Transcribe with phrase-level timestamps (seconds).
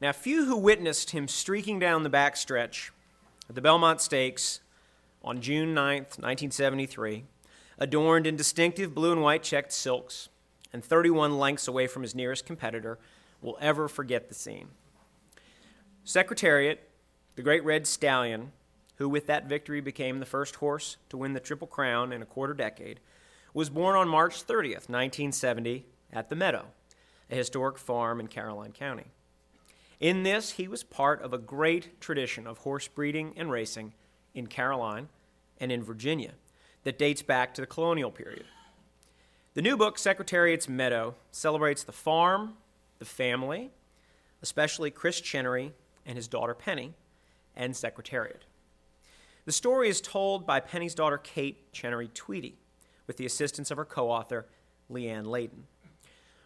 [0.00, 2.90] Now, few who witnessed him streaking down the backstretch
[3.48, 4.60] at the Belmont Stakes
[5.24, 7.24] on June 9th, 1973,
[7.78, 10.28] adorned in distinctive blue and white checked silks
[10.70, 12.98] and 31 lengths away from his nearest competitor,
[13.40, 14.68] will ever forget the scene.
[16.04, 16.88] Secretariat,
[17.34, 18.52] the great red stallion,
[18.96, 22.26] who with that victory became the first horse to win the Triple Crown in a
[22.26, 23.00] quarter decade,
[23.54, 26.66] was born on March 30th, 1970, at the Meadow,
[27.30, 29.06] a historic farm in Caroline County.
[30.00, 33.94] In this, he was part of a great tradition of horse breeding and racing
[34.34, 35.08] in Caroline
[35.58, 36.32] and in Virginia
[36.84, 38.44] that dates back to the colonial period.
[39.54, 42.54] The new book, Secretariat's Meadow, celebrates the farm,
[42.98, 43.70] the family,
[44.42, 45.72] especially Chris Chenery
[46.04, 46.92] and his daughter Penny,
[47.56, 48.44] and Secretariat.
[49.46, 52.58] The story is told by Penny's daughter Kate Chenery Tweedy,
[53.06, 54.46] with the assistance of her co author,
[54.90, 55.64] Leanne Ladin.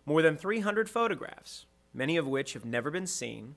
[0.06, 3.54] More than 300 photographs, many of which have never been seen,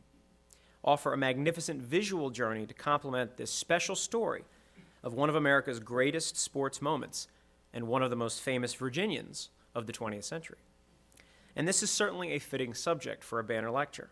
[0.83, 4.43] offer a magnificent visual journey to complement this special story
[5.03, 7.27] of one of America's greatest sports moments
[7.73, 10.57] and one of the most famous Virginians of the 20th century.
[11.55, 14.09] And this is certainly a fitting subject for a banner lecture.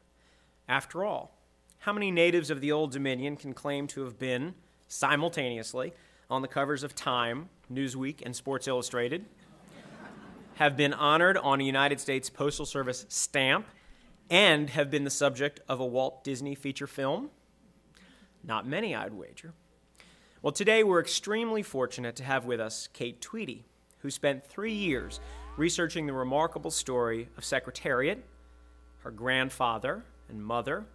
[0.67, 1.35] After all,
[1.79, 4.53] how many natives of the Old Dominion can claim to have been,
[4.87, 5.93] simultaneously,
[6.29, 9.25] on the covers of Time, Newsweek, and Sports Illustrated,
[10.55, 13.65] have been honored on a United States Postal Service stamp,
[14.31, 17.29] and have been the subject of a Walt Disney feature film?
[18.45, 19.53] Not many, I'd wager.
[20.41, 23.65] Well, today we're extremely fortunate to have with us Kate Tweedy,
[23.99, 25.19] who spent three years
[25.57, 28.23] researching the remarkable story of Secretariat,
[28.99, 30.85] her grandfather and mother,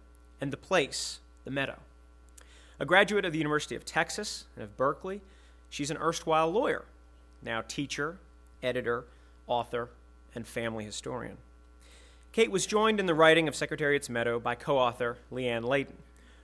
[0.41, 1.77] and the place, the meadow.
[2.79, 5.21] A graduate of the University of Texas and of Berkeley,
[5.69, 6.85] she's an erstwhile lawyer,
[7.43, 8.17] now teacher,
[8.63, 9.05] editor,
[9.45, 9.89] author,
[10.33, 11.37] and family historian.
[12.37, 15.97] Kate was joined in the writing of Secretariat's Meadow by co author Leanne Ladin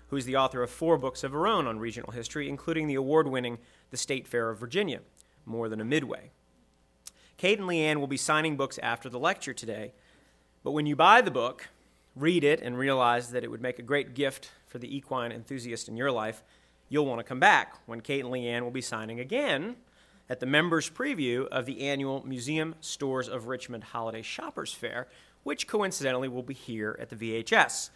[0.08, 2.96] who is the author of four books of her own on regional history, including the
[2.96, 3.60] award winning
[3.92, 5.02] The State Fair of Virginia,
[5.46, 6.32] More Than a Midway.
[7.38, 9.94] Kate and Leanne will be signing books after the lecture today,
[10.64, 11.70] but when you buy the book,
[12.16, 15.88] read it, and realize that it would make a great gift for the equine enthusiast
[15.88, 16.42] in your life,
[16.90, 19.76] you'll want to come back when Kate and Leanne will be signing again
[20.28, 25.08] at the members' preview of the annual Museum Stores of Richmond Holiday Shoppers Fair,
[25.44, 27.90] which coincidentally will be here at the VHS.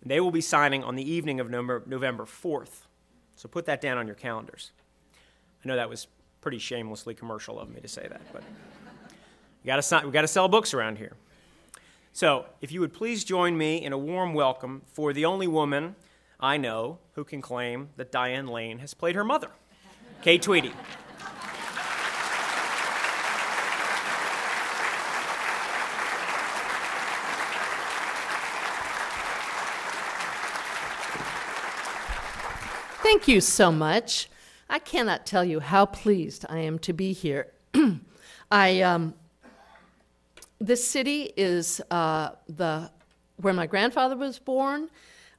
[0.00, 2.86] And they will be signing on the evening of November 4th.
[3.36, 4.72] So put that down on your calendars.
[5.64, 6.08] I know that was
[6.40, 8.42] pretty shamelessly commercial of me to say that, but
[9.62, 11.12] we got to we got to sell books around here.
[12.14, 15.94] So, if you would please join me in a warm welcome for the only woman
[16.38, 19.50] I know who can claim that Diane Lane has played her mother,
[20.20, 20.72] Kate Tweedy.
[33.12, 34.30] Thank you so much.
[34.70, 37.52] I cannot tell you how pleased I am to be here.
[38.50, 39.12] I um,
[40.58, 42.90] this city is uh, the
[43.36, 44.88] where my grandfather was born.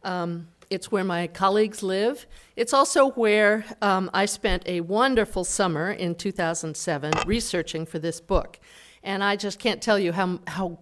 [0.04, 2.28] Um, it's where my colleagues live.
[2.56, 8.60] It's also where um, I spent a wonderful summer in 2007 researching for this book.
[9.02, 10.78] And I just can't tell you how, how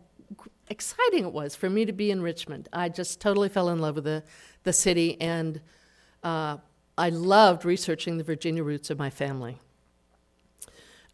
[0.70, 2.68] exciting it was for me to be in Richmond.
[2.74, 4.24] I just totally fell in love with the,
[4.64, 5.62] the city and
[6.22, 6.58] uh,
[7.02, 9.58] I loved researching the Virginia roots of my family.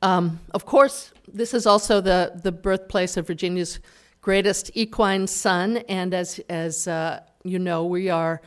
[0.01, 3.79] Um, of course, this is also the, the birthplace of Virginia's
[4.19, 8.41] greatest equine son, and as, as uh, you know, we are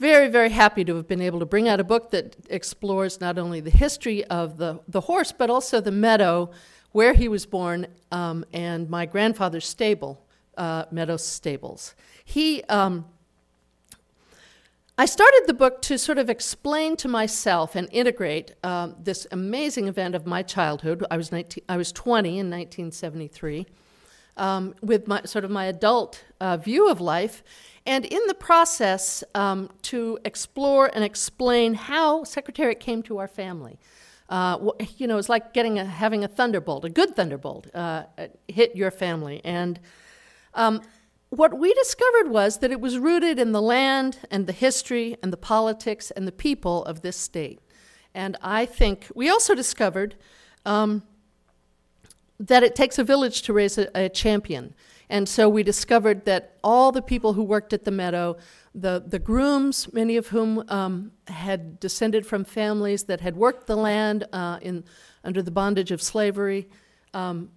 [0.00, 3.36] very, very happy to have been able to bring out a book that explores not
[3.36, 6.50] only the history of the, the horse, but also the meadow
[6.92, 10.24] where he was born um, and my grandfather's stable,
[10.56, 11.94] uh, Meadow Stables.
[12.24, 13.04] He um,
[15.02, 19.88] I started the book to sort of explain to myself and integrate um, this amazing
[19.88, 21.04] event of my childhood.
[21.10, 23.66] I was 19, I was 20 in 1973,
[24.36, 27.42] um, with my sort of my adult uh, view of life,
[27.84, 33.80] and in the process um, to explore and explain how Secretariat came to our family.
[34.28, 38.04] Uh, you know, it's like getting a, having a thunderbolt, a good thunderbolt, uh,
[38.46, 39.80] hit your family, and
[40.54, 40.80] um,
[41.32, 45.32] what we discovered was that it was rooted in the land and the history and
[45.32, 47.58] the politics and the people of this state.
[48.14, 50.14] And I think we also discovered
[50.66, 51.04] um,
[52.38, 54.74] that it takes a village to raise a, a, champion.
[55.08, 58.36] And so we discovered that all the people who worked at the meadow,
[58.74, 63.76] the, the grooms, many of whom um, had descended from families that had worked the
[63.76, 64.84] land uh, in,
[65.24, 66.68] under the bondage of slavery,
[67.14, 67.48] um,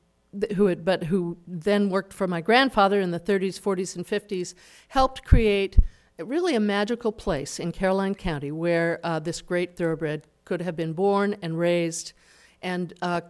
[0.56, 4.54] who had, but who then worked for my grandfather in the 30s, 40s, and 50s,
[4.90, 5.78] helped create
[6.20, 10.94] really a magical place in Caroline County where uh, this great thoroughbred could have been
[10.94, 12.14] born and raised
[12.62, 13.22] and uh,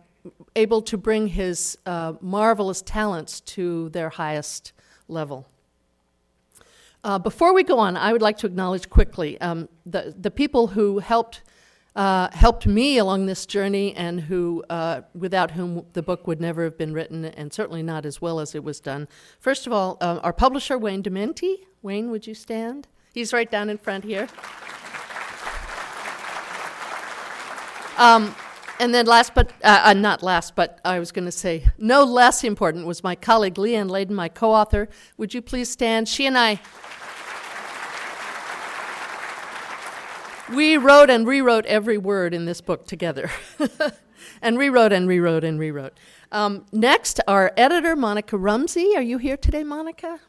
[0.55, 4.73] able to bring his uh, marvelous talents to their highest
[5.07, 5.47] level.
[7.03, 10.67] Uh, before we go on, I would like to acknowledge quickly um, the, the people
[10.67, 11.41] who helped,
[11.95, 16.63] uh, helped me along this journey and who, uh, without whom the book would never
[16.63, 19.07] have been written and certainly not as well as it was done.
[19.39, 21.55] First of all, uh, our publisher, Wayne Dementi.
[21.81, 22.87] Wayne, would you stand?
[23.13, 24.27] He's right down in front here.
[27.97, 28.35] Um,
[28.79, 32.03] and then last but uh, uh, not last, but I was going to say no
[32.03, 34.89] less important was my colleague Leanne Ladin, my co-author.
[35.17, 36.09] Would you please stand?
[36.09, 36.59] She and I.
[40.53, 43.31] We wrote and rewrote every word in this book together,
[44.43, 45.97] and rewrote and rewrote and rewrote.
[46.31, 48.95] Um, next, our editor Monica Rumsey.
[48.95, 50.19] Are you here today, Monica?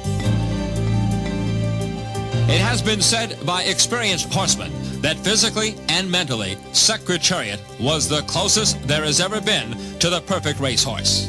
[2.47, 4.71] It has been said by experienced horsemen
[5.01, 10.61] that physically and mentally, Secretariat was the closest there has ever been to the perfect
[10.61, 11.29] racehorse.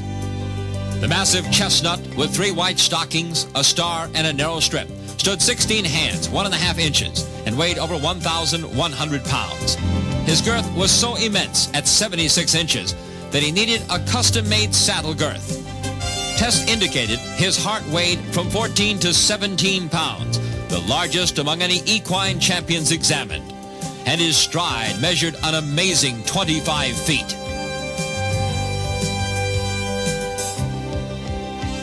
[1.01, 5.85] The massive chestnut with three white stockings, a star, and a narrow strip stood 16
[5.85, 9.77] hands, one and a half inches, and weighed over 1,100 pounds.
[10.25, 12.95] His girth was so immense at 76 inches
[13.29, 15.61] that he needed a custom-made saddle girth.
[16.37, 22.39] Tests indicated his heart weighed from 14 to 17 pounds, the largest among any equine
[22.39, 23.53] champions examined,
[24.07, 27.33] and his stride measured an amazing 25 feet.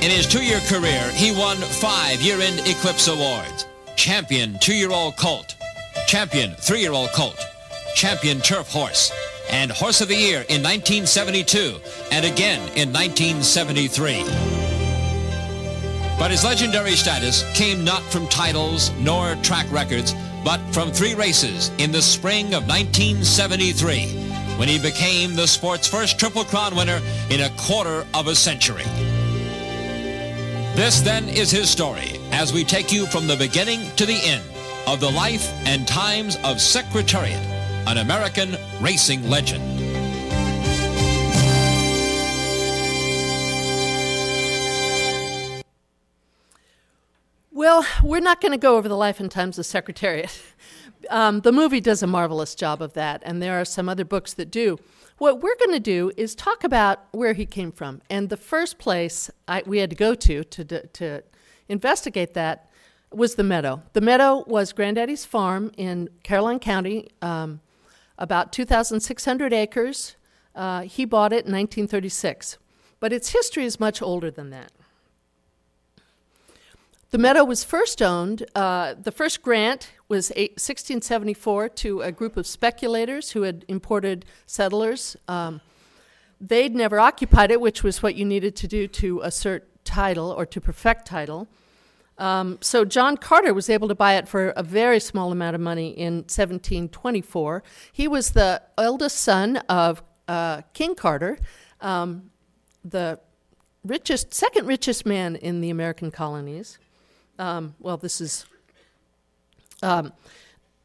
[0.02, 3.66] In his two-year career, he won five year-end Eclipse Awards.
[3.94, 5.54] Champion two-year-old colt,
[6.08, 7.38] champion three-year-old colt,
[7.94, 9.12] champion turf horse,
[9.50, 11.76] and Horse of the Year in 1972
[12.10, 14.24] and again in 1973.
[16.18, 21.70] But his legendary status came not from titles nor track records, but from three races
[21.78, 24.06] in the spring of 1973
[24.56, 28.84] when he became the sport's first Triple Crown winner in a quarter of a century.
[30.76, 34.44] This then is his story as we take you from the beginning to the end
[34.86, 37.42] of the life and times of Secretariat,
[37.86, 39.62] an American racing legend.
[47.50, 50.42] Well, we're not going to go over the life and times of Secretariat.
[51.10, 54.34] Um, the movie does a marvelous job of that, and there are some other books
[54.34, 54.78] that do.
[55.18, 58.02] What we're going to do is talk about where he came from.
[58.08, 61.22] And the first place I, we had to go to, to to
[61.68, 62.68] investigate that
[63.12, 63.82] was the Meadow.
[63.92, 67.60] The Meadow was Granddaddy's farm in Caroline County, um,
[68.18, 70.16] about 2,600 acres.
[70.54, 72.58] Uh, he bought it in 1936.
[73.00, 74.70] But its history is much older than that.
[77.10, 82.38] The meadow was first owned, uh, the first grant was eight, 1674 to a group
[82.38, 85.14] of speculators who had imported settlers.
[85.28, 85.60] Um,
[86.40, 90.46] they'd never occupied it, which was what you needed to do to assert title or
[90.46, 91.48] to perfect title.
[92.18, 95.60] Um, so John Carter was able to buy it for a very small amount of
[95.60, 97.62] money in 1724.
[97.92, 101.38] He was the eldest son of uh, King Carter,
[101.80, 102.30] um,
[102.84, 103.18] the
[103.84, 106.78] richest, second richest man in the American colonies.
[107.38, 108.46] Um, well, this is.
[109.82, 110.12] Um,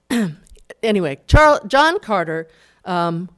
[0.84, 2.48] anyway, Charles, John Carter
[2.84, 3.30] um,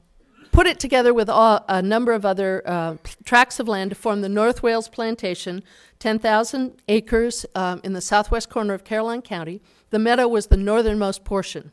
[0.52, 4.20] put it together with a, a number of other uh, tracts of land to form
[4.20, 5.62] the North Wales Plantation,
[6.00, 9.62] 10,000 acres um, in the southwest corner of Caroline County.
[9.90, 11.72] The meadow was the northernmost portion.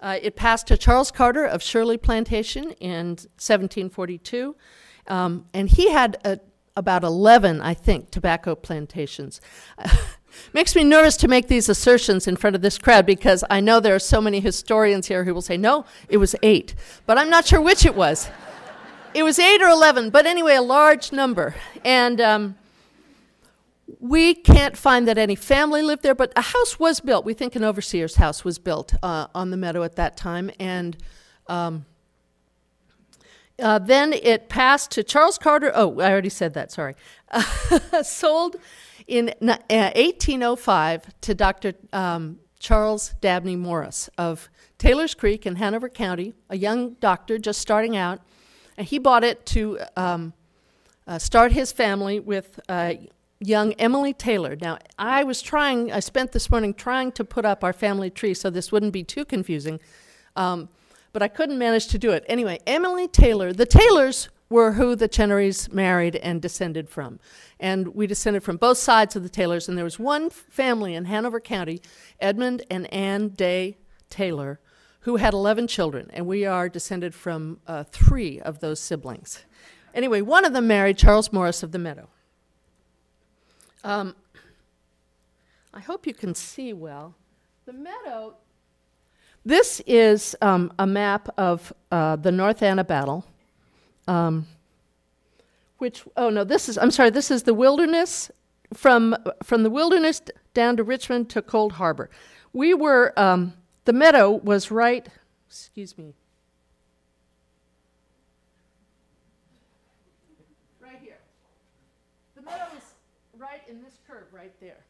[0.00, 4.56] Uh, it passed to Charles Carter of Shirley Plantation in 1742,
[5.08, 6.40] um, and he had a,
[6.74, 9.40] about 11, I think, tobacco plantations.
[10.52, 13.80] Makes me nervous to make these assertions in front of this crowd because I know
[13.80, 16.76] there are so many historians here who will say, no, it was eight.
[17.04, 18.30] But I'm not sure which it was.
[19.12, 21.56] it was eight or 11, but anyway, a large number.
[21.84, 22.54] And um,
[23.98, 27.24] we can't find that any family lived there, but a house was built.
[27.24, 30.50] We think an overseer's house was built uh, on the meadow at that time.
[30.60, 30.96] And
[31.46, 31.86] um,
[33.58, 35.72] uh, then it passed to Charles Carter.
[35.74, 36.94] Oh, I already said that, sorry.
[38.02, 38.56] sold
[39.06, 41.72] in 1805 uh, to Dr.
[41.92, 47.96] Um, Charles Dabney Morris of Taylor's Creek in Hanover County, a young doctor just starting
[47.96, 48.20] out.
[48.76, 50.32] And he bought it to um,
[51.06, 52.94] uh, start his family with uh,
[53.40, 54.56] young Emily Taylor.
[54.60, 58.34] Now, I was trying, I spent this morning trying to put up our family tree
[58.34, 59.80] so this wouldn't be too confusing,
[60.36, 60.68] um,
[61.12, 62.24] but I couldn't manage to do it.
[62.28, 67.18] Anyway, Emily Taylor, the Taylors were who the Chenerys married and descended from
[67.60, 69.68] and we descended from both sides of the Taylors.
[69.68, 71.80] And there was one family in Hanover County,
[72.18, 73.76] Edmund and Ann Day
[74.08, 74.58] Taylor,
[75.00, 79.44] who had 11 children, and we are descended from uh, three of those siblings.
[79.94, 82.08] Anyway, one of them married Charles Morris of the Meadow.
[83.82, 84.14] Um,
[85.72, 87.14] I hope you can see well.
[87.66, 88.34] The Meadow,
[89.44, 93.24] this is um, a map of uh, the North Anna battle.
[94.08, 94.46] Um,
[95.80, 98.30] which oh no this is i'm sorry this is the wilderness
[98.74, 100.20] from from the wilderness
[100.52, 102.10] down to richmond to cold harbor
[102.52, 103.54] we were um,
[103.86, 105.08] the meadow was right
[105.48, 106.12] excuse me
[110.80, 111.18] right here
[112.36, 112.94] the meadow is
[113.38, 114.84] right in this curve right there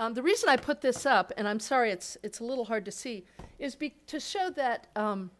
[0.00, 2.84] um, the reason i put this up and i'm sorry it's it's a little hard
[2.84, 3.24] to see
[3.58, 5.30] is be, to show that um,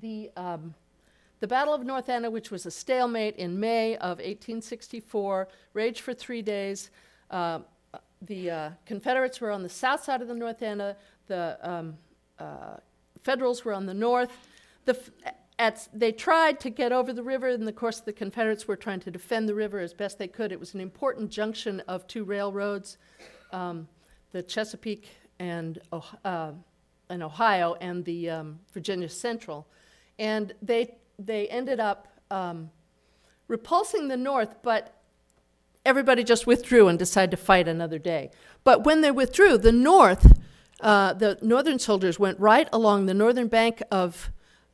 [0.00, 0.74] the um,
[1.40, 6.12] the Battle of North Anna, which was a stalemate in May of 1864, raged for
[6.12, 6.90] three days.
[7.30, 7.60] Uh,
[8.22, 10.96] the uh, Confederates were on the south side of the North Anna,
[11.28, 11.96] the um,
[12.38, 12.76] uh,
[13.22, 14.30] Federals were on the north.
[14.84, 18.66] The f- at, they tried to get over the river, and of course, the Confederates
[18.66, 20.52] were trying to defend the river as best they could.
[20.52, 22.96] It was an important junction of two railroads,
[23.52, 23.88] um,
[24.32, 25.78] the Chesapeake and,
[26.24, 26.52] uh,
[27.08, 29.66] and Ohio, and the um, Virginia Central.
[30.18, 30.94] And they
[31.26, 32.70] they ended up um,
[33.48, 34.94] repulsing the North, but
[35.84, 38.30] everybody just withdrew and decided to fight another day.
[38.64, 40.38] But when they withdrew, the North,
[40.80, 44.30] uh, the Northern soldiers went right along the northern bank of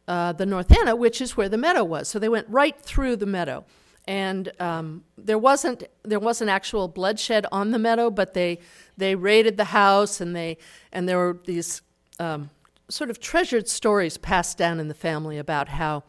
[0.06, 2.08] uh, the North Anna, which is where the meadow was.
[2.08, 3.64] So they went right through the meadow.
[4.06, 8.60] And um, there wasn't there wasn't actual bloodshed on the meadow, but they
[8.96, 10.58] they raided the house and they
[10.92, 11.82] and there were these
[12.20, 12.50] um,
[12.88, 16.04] sort of treasured stories passed down in the family about how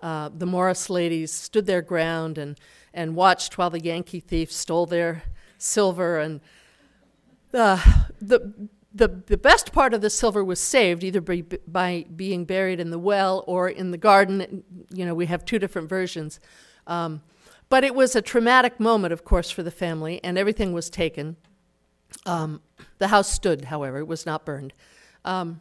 [0.00, 2.58] uh, the Morris ladies stood their ground and,
[2.92, 5.22] and watched while the Yankee thieves stole their
[5.58, 6.18] silver.
[6.18, 6.40] And
[7.54, 7.82] uh,
[8.20, 8.52] the,
[8.92, 12.90] the, the best part of the silver was saved either by, by being buried in
[12.90, 14.64] the well or in the garden.
[14.92, 16.40] You know, we have two different versions.
[16.86, 17.22] Um,
[17.72, 21.36] but it was a traumatic moment, of course, for the family, and everything was taken.
[22.26, 22.60] Um,
[22.98, 24.74] the house stood, however, it was not burned.
[25.24, 25.60] Um,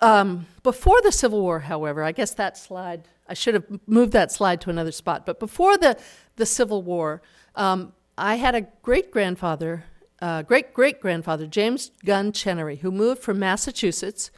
[0.00, 4.30] Um, before the Civil War, however, I guess that slide, I should have moved that
[4.30, 5.96] slide to another spot, but before the,
[6.36, 7.20] the Civil War,
[7.56, 9.84] um, I had a great grandfather,
[10.22, 14.30] uh, great great grandfather, James Gunn Chenery, who moved from Massachusetts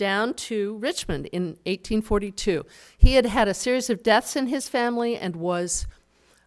[0.00, 2.64] down to Richmond in 1842.
[2.96, 5.86] He had had a series of deaths in his family and was,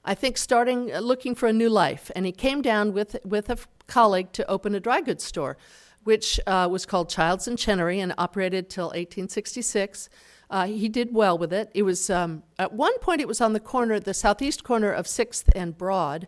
[0.03, 2.09] I think, starting uh, looking for a new life.
[2.15, 5.55] And he came down with, with a colleague to open a dry goods store
[6.03, 10.09] which uh, was called Childs and Chenery and operated till 1866.
[10.49, 11.71] Uh, he did well with it.
[11.73, 15.07] It was um, at one point it was on the corner, the southeast corner of
[15.07, 16.27] Sixth and Broad,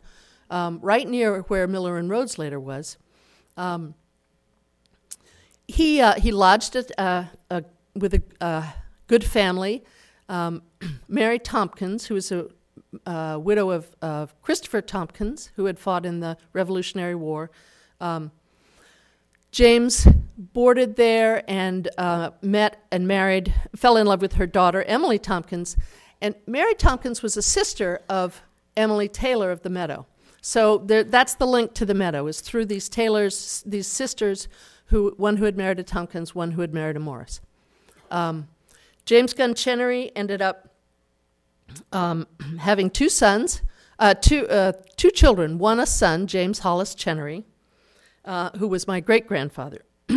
[0.50, 2.98] um, right near where Miller and Rhodes later was.
[3.58, 3.96] Um,
[5.68, 7.26] he uh, he lodged it uh,
[7.96, 8.72] with a uh,
[9.08, 9.84] good family.
[10.30, 10.62] Um,
[11.08, 12.48] Mary Tompkins, who was a
[13.06, 17.52] uh, widow of, of Christopher Tompkins, who had fought in the Revolutionary War.
[18.00, 18.32] Um,
[19.52, 20.08] James
[20.38, 25.78] boarded there and uh, met and married, fell in love with her daughter, Emily Tompkins.
[26.22, 28.42] And Mary Tompkins was a sister of
[28.76, 30.06] Emily Taylor of the Meadow.
[30.42, 34.48] So there, that's the link to the Meadow, is through these Taylors, these sisters,
[34.88, 37.42] who one who had married a Tompkins, one who had married a Morris.
[38.12, 38.48] Um,
[39.06, 40.70] James Gunn Chenery ended up
[41.92, 42.28] um,
[42.60, 43.62] having two sons,
[44.00, 47.46] uh, two, uh, two children, one a son, James Hollis Chenery,
[48.26, 49.86] uh, who was my great grandfather.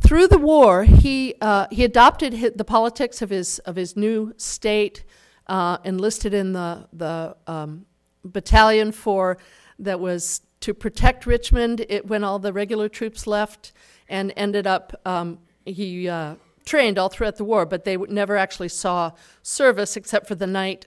[0.00, 4.34] Through the war, he, uh, he adopted his, the politics of his, of his new
[4.36, 5.04] state,
[5.46, 7.86] uh, enlisted in the, the um,
[8.24, 9.38] battalion for
[9.78, 13.74] that was to protect Richmond it, when all the regular troops left,
[14.08, 18.70] and ended up um, he uh, trained all throughout the war, but they never actually
[18.70, 20.86] saw service except for the night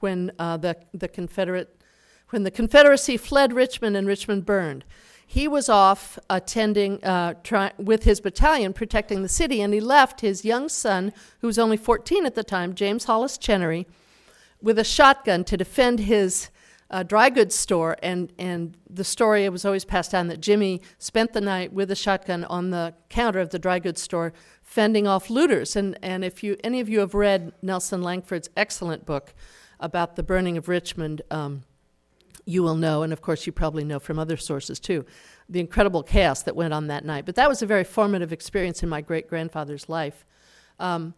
[0.00, 1.80] when uh, the the Confederate
[2.30, 4.84] when the Confederacy fled Richmond and Richmond burned.
[5.24, 10.22] He was off attending uh, try, with his battalion protecting the city, and he left
[10.22, 13.86] his young son, who was only 14 at the time, James Hollis Chenery,
[14.60, 16.50] with a shotgun to defend his
[16.94, 17.96] uh, dry goods store.
[18.04, 21.96] And, and the story was always passed down that Jimmy spent the night with a
[21.96, 24.32] shotgun on the counter of the dry goods store,
[24.62, 25.74] fending off looters.
[25.74, 29.34] And, and if you, any of you have read Nelson Lankford's excellent book
[29.80, 31.64] about the burning of Richmond, um,
[32.44, 35.04] you will know, and of course you probably know from other sources too,
[35.48, 37.26] the incredible chaos that went on that night.
[37.26, 40.24] But that was a very formative experience in my great grandfather's life.
[40.78, 41.14] Um,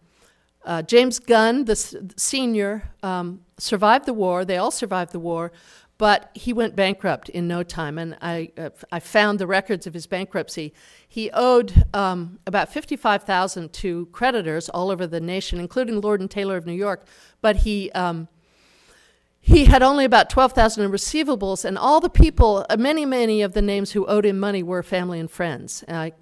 [0.66, 4.44] uh, James Gunn, the s- senior, um, survived the war.
[4.44, 5.52] They all survived the war,
[5.96, 7.96] but he went bankrupt in no time.
[7.99, 10.75] And I, uh, I found the records of his bankruptcy.
[11.08, 16.30] He owed um, about fifty-five thousand to creditors all over the nation, including Lord and
[16.30, 17.06] Taylor of New York.
[17.40, 18.28] But he um,
[19.46, 23.52] he had only about 12,000 in receivables, and all the people, uh, many, many of
[23.52, 25.84] the names who owed him money were family and friends.
[25.86, 26.12] And I,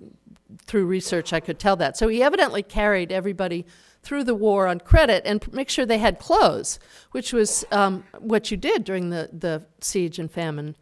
[0.67, 1.97] through research, I could tell that.
[1.97, 3.65] So he evidently carried everybody
[4.05, 6.79] through the war on credit and make sure they had clothes,
[7.13, 10.77] which was um, what you did during the, the siege and famine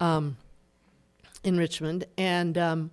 [0.00, 0.36] um,
[1.42, 2.04] in Richmond.
[2.18, 2.90] And um,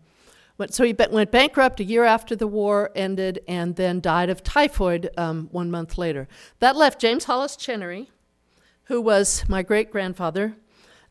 [0.58, 4.30] went, so he be- went bankrupt a year after the war ended and then died
[4.30, 6.28] of typhoid um, one month later.
[6.60, 8.10] That left James Hollis Chenery
[8.91, 10.54] who was my great grandfather.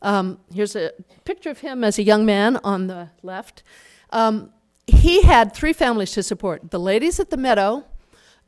[0.03, 0.91] Um, here's a
[1.25, 3.63] picture of him as a young man on the left.
[4.11, 4.51] Um,
[4.85, 7.85] he had three families to support the ladies at the Meadow.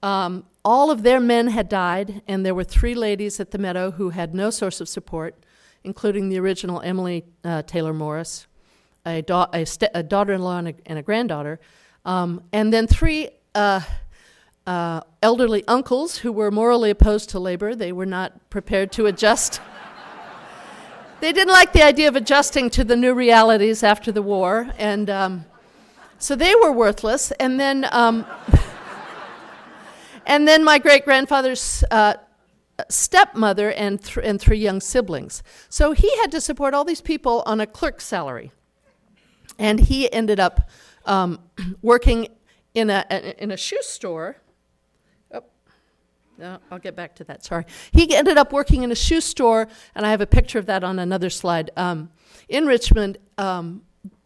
[0.03, 3.91] Um, all of their men had died, and there were three ladies at the Meadow
[3.91, 5.33] who had no source of support,
[5.83, 8.45] including the original Emily uh, Taylor Morris,
[9.05, 11.59] a, da- a, st- a daughter in law and, and a, granddaughter,
[12.05, 13.29] um, and then three.
[13.55, 13.81] Uh,
[14.65, 17.75] uh, elderly uncles who were morally opposed to labor.
[17.75, 19.59] They were not prepared to adjust.
[21.19, 25.09] they didn't like the idea of adjusting to the new realities after the war, and
[25.09, 25.45] um,
[26.17, 27.31] so they were worthless.
[27.31, 28.25] And then, um,
[30.25, 32.15] and then my great grandfather's uh,
[32.89, 35.43] stepmother and, th- and three young siblings.
[35.69, 38.51] So he had to support all these people on a clerk's salary,
[39.59, 40.69] and he ended up
[41.05, 41.39] um,
[41.81, 42.27] working
[42.73, 44.37] in a in a shoe store
[46.37, 47.45] no, I'll get back to that.
[47.45, 47.65] Sorry.
[47.91, 50.83] He ended up working in a shoe store, and I have a picture of that
[50.83, 52.09] on another slide, um,
[52.49, 53.83] in Richmond um,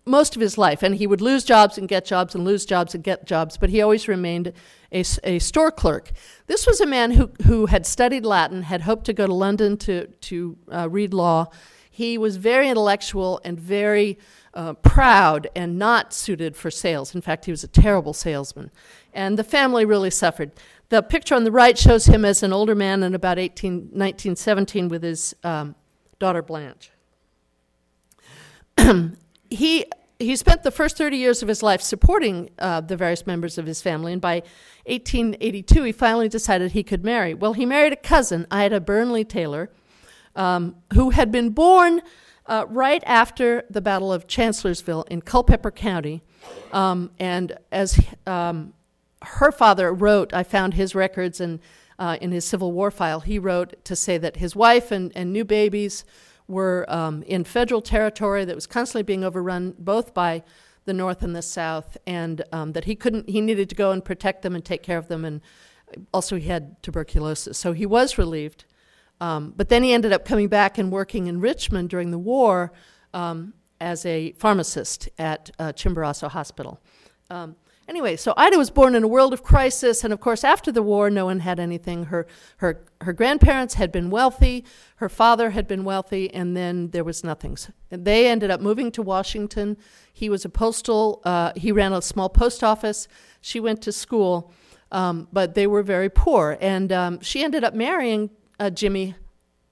[0.07, 0.81] most of his life.
[0.83, 3.69] And he would lose jobs and get jobs and lose jobs and get jobs, but
[3.69, 4.53] he always remained
[4.91, 6.11] a, a store clerk.
[6.47, 9.77] This was a man who, who had studied Latin, had hoped to go to London
[9.77, 11.47] to, to uh, read law.
[11.89, 14.17] He was very intellectual and very
[14.53, 17.13] uh, proud and not suited for sales.
[17.13, 18.71] In fact, he was a terrible salesman.
[19.13, 20.51] And the family really suffered.
[20.89, 24.89] The picture on the right shows him as an older man in about 18, 1917
[24.89, 25.75] with his um,
[26.17, 26.91] daughter Blanche.
[29.49, 29.85] he,
[30.19, 33.65] he spent the first 30 years of his life supporting uh, the various members of
[33.65, 34.43] his family, and by
[34.85, 37.33] 1882 he finally decided he could marry.
[37.33, 39.69] Well, he married a cousin, Ida Burnley Taylor,
[40.35, 42.01] um, who had been born
[42.45, 46.23] uh, right after the Battle of Chancellorsville in Culpeper County.
[46.71, 48.73] Um, and as um,
[49.21, 51.59] her father wrote, I found his records and
[51.99, 55.33] uh, in his Civil War file, he wrote to say that his wife and, and
[55.33, 56.05] new babies
[56.47, 60.43] were um, in federal territory that was constantly being overrun both by
[60.85, 64.03] the North and the South, and um, that he couldn't, he needed to go and
[64.03, 65.41] protect them and take care of them, and
[66.13, 68.63] also he had tuberculosis, so he was relieved.
[69.19, 72.71] Um, but then he ended up coming back and working in Richmond during the war
[73.13, 76.79] um, as a pharmacist at uh, Chimborazo Hospital.
[77.29, 77.55] Um,
[77.87, 80.83] Anyway, so Ida was born in a world of crisis, and of course, after the
[80.83, 82.05] war, no one had anything.
[82.05, 84.65] Her, her, her grandparents had been wealthy,
[84.97, 87.55] her father had been wealthy, and then there was nothing.
[87.55, 89.77] So they ended up moving to Washington.
[90.11, 93.07] He was a postal, uh, he ran a small post office.
[93.39, 94.51] She went to school,
[94.91, 96.57] um, but they were very poor.
[96.59, 99.15] And um, she ended up marrying uh, Jimmy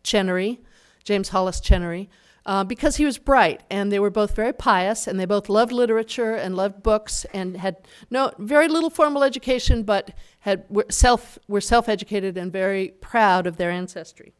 [0.03, 0.61] Chenery,
[1.03, 2.09] James Hollis Chenery,
[2.45, 5.71] uh, because he was bright and they were both very pious and they both loved
[5.71, 7.77] literature and loved books and had
[8.11, 13.47] no very little formal education but had were self were self educated and very proud
[13.47, 14.33] of their ancestry.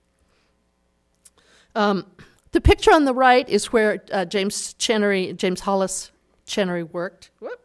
[1.73, 2.05] Um,
[2.51, 6.11] the picture on the right is where uh, James Chenery, James Hollis
[6.45, 7.31] Chenery worked.
[7.39, 7.59] Whoop,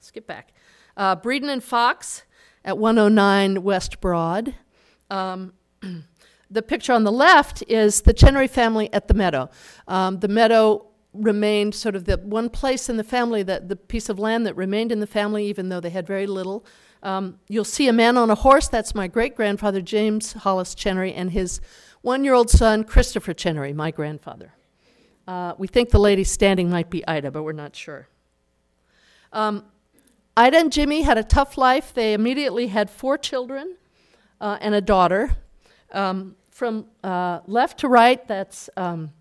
[0.00, 0.52] skip back.
[0.96, 2.24] Uh, Breeden and Fox
[2.64, 4.54] at 109 West Broad.
[5.08, 5.54] Um,
[6.50, 9.50] the picture on the left is the Chenery family at the meadow.
[9.86, 14.08] Um, the meadow remained sort of the one place in the family that the piece
[14.08, 16.64] of land that remained in the family, even though they had very little.
[17.02, 18.68] Um, you'll see a man on a horse.
[18.68, 21.60] That's my great grandfather, James Hollis Chenery, and his
[22.02, 24.54] one year old son, Christopher Chenery, my grandfather.
[25.26, 28.08] Uh, we think the lady standing might be Ida, but we're not sure.
[29.32, 29.64] Um,
[30.36, 31.92] Ida and Jimmy had a tough life.
[31.92, 33.76] They immediately had four children
[34.40, 35.36] uh, and a daughter.
[35.92, 39.12] Um, from uh, left to right, that's um,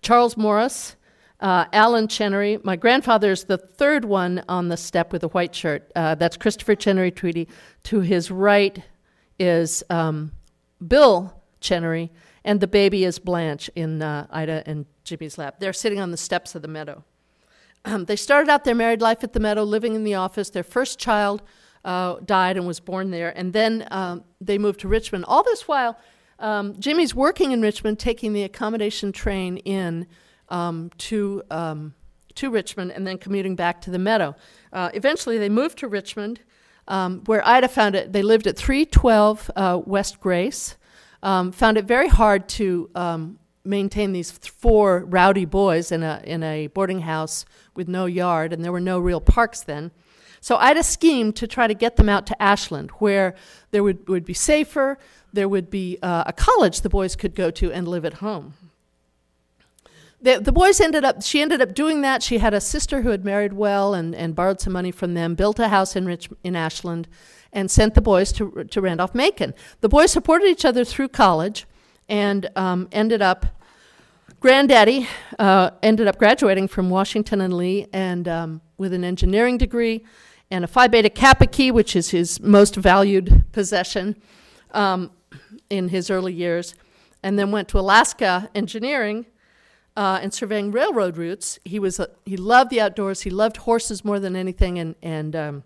[0.00, 0.96] Charles Morris,
[1.38, 2.58] uh, Alan Chenery.
[2.64, 5.92] My grandfather's the third one on the step with a white shirt.
[5.94, 7.46] Uh, that's Christopher Chenery Tweedy.
[7.84, 8.82] To his right
[9.38, 10.32] is um,
[10.88, 12.10] Bill Chenery,
[12.42, 15.56] and the baby is Blanche in uh, Ida and Jimmy's lap.
[15.58, 17.04] They're sitting on the steps of the meadow.
[17.84, 20.48] Um, they started out their married life at the meadow, living in the office.
[20.48, 21.42] Their first child
[21.84, 23.36] uh, died and was born there.
[23.36, 25.24] And then um, they moved to Richmond.
[25.26, 25.98] All this while,
[26.38, 30.06] um, Jimmy's working in Richmond, taking the accommodation train in
[30.48, 31.94] um, to, um,
[32.34, 34.34] to Richmond and then commuting back to the Meadow.
[34.72, 36.40] Uh, eventually, they moved to Richmond,
[36.88, 38.12] um, where Ida found it.
[38.12, 40.76] They lived at 312 uh, West Grace.
[41.22, 42.90] Um, found it very hard to
[43.64, 48.64] maintain these four rowdy boys in a in a boarding house with no yard, and
[48.64, 49.90] there were no real parks then.
[50.42, 53.36] So I had a scheme to try to get them out to Ashland, where
[53.70, 54.98] there would, would be safer,
[55.32, 58.54] there would be uh, a college the boys could go to and live at home.
[60.20, 62.24] The, the boys ended up, she ended up doing that.
[62.24, 65.36] She had a sister who had married well and, and borrowed some money from them,
[65.36, 67.06] built a house in, Rich, in Ashland,
[67.52, 69.54] and sent the boys to, to Randolph Macon.
[69.80, 71.66] The boys supported each other through college
[72.08, 73.46] and um, ended up
[74.40, 75.06] Granddaddy
[75.38, 80.04] uh, ended up graduating from Washington and Lee and um, with an engineering degree
[80.52, 84.20] and a Phi Beta Kappa key, which is his most valued possession
[84.72, 85.10] um,
[85.70, 86.74] in his early years,
[87.22, 89.24] and then went to Alaska engineering
[89.96, 91.58] uh, and surveying railroad routes.
[91.64, 93.22] He was a, he loved the outdoors.
[93.22, 95.64] He loved horses more than anything, and and um,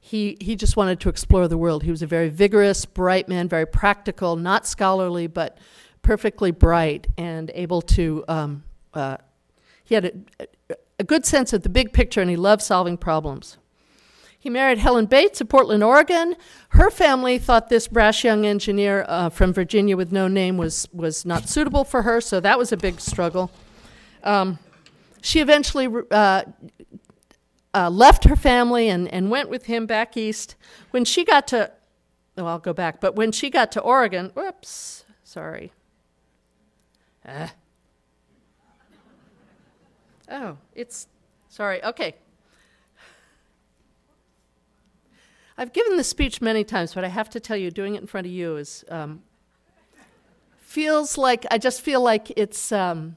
[0.00, 1.82] he he just wanted to explore the world.
[1.82, 5.58] He was a very vigorous, bright man, very practical, not scholarly, but
[6.00, 8.24] perfectly bright and able to.
[8.26, 9.18] Um, uh,
[9.84, 10.46] he had a,
[10.98, 13.58] a good sense of the big picture, and he loved solving problems.
[14.44, 16.36] He married Helen Bates of Portland, Oregon.
[16.68, 21.24] Her family thought this brash young engineer uh, from Virginia with no name was, was
[21.24, 23.50] not suitable for her, so that was a big struggle.
[24.22, 24.58] Um,
[25.22, 26.42] she eventually uh,
[27.72, 30.56] uh, left her family and, and went with him back east.
[30.90, 31.72] When she got to,
[32.36, 35.72] oh, I'll go back, but when she got to Oregon, whoops, sorry.
[37.26, 37.48] Uh.
[40.30, 41.08] Oh, it's,
[41.48, 42.16] sorry, okay.
[45.56, 48.06] I've given this speech many times, but I have to tell you, doing it in
[48.08, 49.22] front of you is um,
[50.58, 53.16] feels like I just feel like it's um,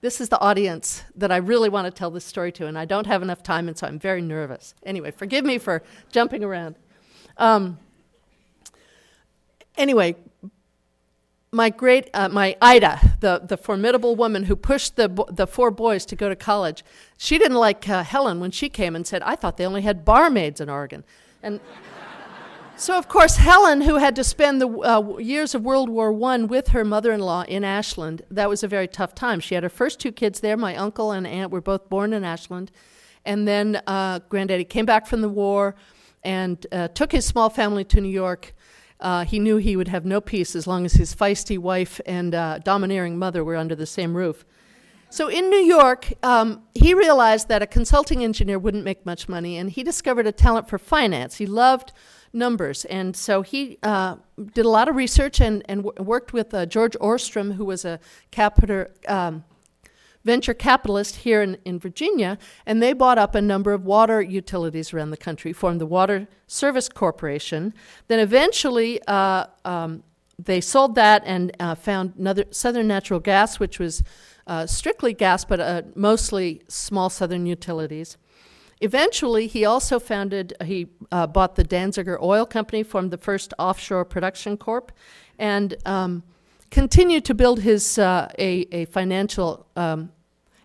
[0.00, 2.86] this is the audience that I really want to tell this story to, and I
[2.86, 4.74] don't have enough time, and so I'm very nervous.
[4.84, 6.74] Anyway, forgive me for jumping around.
[7.36, 7.78] Um,
[9.76, 10.16] anyway,
[11.52, 16.04] my great, uh, my Ida, the, the formidable woman who pushed the, the four boys
[16.06, 16.84] to go to college,
[17.16, 20.04] she didn't like uh, Helen when she came and said, I thought they only had
[20.04, 21.04] barmaids in Oregon.
[21.46, 21.60] And
[22.76, 26.38] so, of course, Helen, who had to spend the uh, years of World War I
[26.38, 29.38] with her mother in law in Ashland, that was a very tough time.
[29.38, 30.56] She had her first two kids there.
[30.56, 32.72] My uncle and aunt were both born in Ashland.
[33.24, 35.76] And then uh, Granddaddy came back from the war
[36.24, 38.52] and uh, took his small family to New York.
[38.98, 42.34] Uh, he knew he would have no peace as long as his feisty wife and
[42.34, 44.44] uh, domineering mother were under the same roof.
[45.08, 49.56] So in New York, um, he realized that a consulting engineer wouldn't make much money,
[49.56, 51.36] and he discovered a talent for finance.
[51.36, 51.92] He loved
[52.32, 54.16] numbers, and so he uh,
[54.52, 57.84] did a lot of research and, and w- worked with uh, George Ohrstrom, who was
[57.84, 58.00] a
[59.08, 59.44] um,
[60.24, 64.92] venture capitalist here in, in Virginia, and they bought up a number of water utilities
[64.92, 67.72] around the country, formed the Water Service Corporation.
[68.08, 70.02] Then eventually, uh, um,
[70.38, 74.02] they sold that and uh, found another Southern Natural Gas, which was
[74.46, 78.16] uh, strictly gas, but uh, mostly small Southern utilities.
[78.80, 84.04] Eventually, he also founded, he uh, bought the Danciger Oil Company, formed the first offshore
[84.04, 84.92] production corp,
[85.38, 86.22] and um,
[86.70, 90.10] continued to build his uh, a, a financial, um,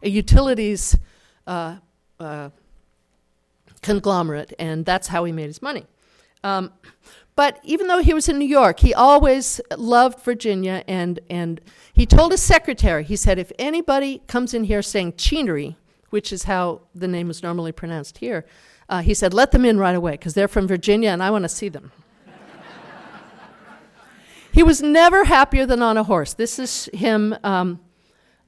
[0.04, 0.98] a utilities
[1.48, 1.78] uh,
[2.20, 2.50] uh,
[3.82, 5.86] conglomerate, and that's how he made his money.
[6.44, 6.72] Um,
[7.36, 11.62] but even though he was in New York, he always loved Virginia, and, and
[11.94, 15.76] he told his secretary, he said, if anybody comes in here saying Cheenery,
[16.10, 18.46] which is how the name is normally pronounced here,
[18.90, 21.44] uh, he said, let them in right away, because they're from Virginia and I want
[21.44, 21.94] to see them.
[24.52, 26.34] he was never happier than on a horse.
[26.34, 27.34] This is him.
[27.46, 27.80] Um,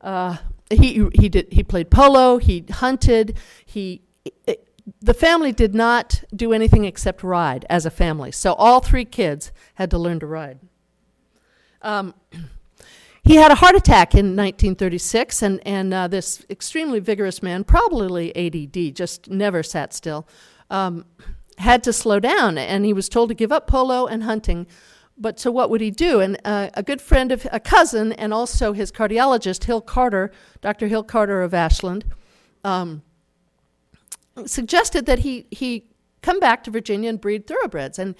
[0.01, 0.37] uh,
[0.69, 4.01] he, he, did, he played polo, he hunted, he.
[5.01, 8.31] The family did not do anything except ride as a family.
[8.31, 10.59] So all three kids had to learn to ride.
[11.81, 12.13] Um,
[13.23, 18.35] he had a heart attack in 1936, and, and uh, this extremely vigorous man, probably
[18.35, 20.27] ADD, just never sat still,
[20.69, 21.05] um,
[21.57, 24.67] had to slow down, and he was told to give up polo and hunting.
[25.15, 26.19] But so what would he do?
[26.19, 30.87] And uh, a good friend of a cousin, and also his cardiologist, Hill Carter, Dr.
[30.87, 32.05] Hill Carter of Ashland,
[32.63, 33.03] um,
[34.45, 35.87] suggested that he, he
[36.21, 37.99] come back to Virginia and breed thoroughbreds.
[37.99, 38.15] And,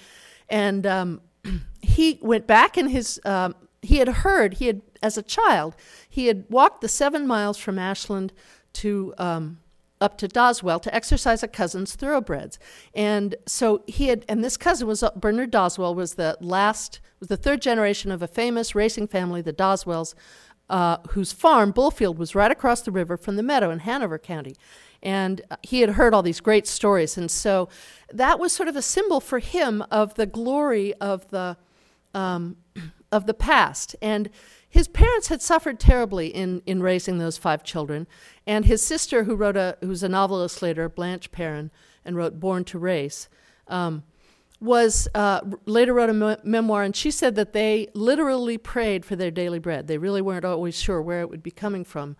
[0.48, 1.20] and um,
[1.80, 5.76] he went back in his, um, he had heard, he had, as a child,
[6.08, 8.32] he had walked the seven miles from Ashland
[8.74, 9.58] to um,
[10.00, 12.58] up to Doswell to exercise a cousin's thoroughbreds.
[12.94, 17.28] And so he had, and this cousin was uh, Bernard Doswell, was the last, was
[17.28, 20.14] the third generation of a famous racing family, the Doswells,
[20.68, 24.56] uh, whose farm, Bullfield, was right across the river from the meadow in Hanover County.
[25.04, 27.16] And he had heard all these great stories.
[27.16, 27.68] And so
[28.12, 31.56] that was sort of a symbol for him of the glory of the,
[32.14, 32.56] um,
[33.12, 33.94] of the past.
[34.00, 34.30] And
[34.68, 38.06] his parents had suffered terribly in, in raising those five children.
[38.46, 41.70] And his sister, who wrote a, who's a novelist later, Blanche Perrin,
[42.04, 43.28] and wrote Born to Race,
[43.68, 44.02] um,
[44.60, 49.14] was uh, later wrote a me- memoir, and she said that they literally prayed for
[49.14, 49.86] their daily bread.
[49.86, 52.16] They really weren't always sure where it would be coming from.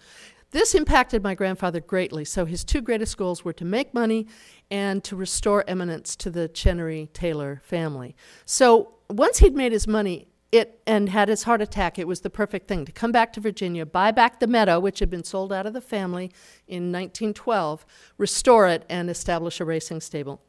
[0.54, 2.24] This impacted my grandfather greatly.
[2.24, 4.28] So his two greatest goals were to make money
[4.70, 8.14] and to restore eminence to the Chenery Taylor family.
[8.44, 12.30] So once he'd made his money, it and had his heart attack, it was the
[12.30, 15.52] perfect thing to come back to Virginia, buy back the meadow, which had been sold
[15.52, 16.30] out of the family
[16.68, 17.84] in 1912,
[18.16, 20.40] restore it, and establish a racing stable.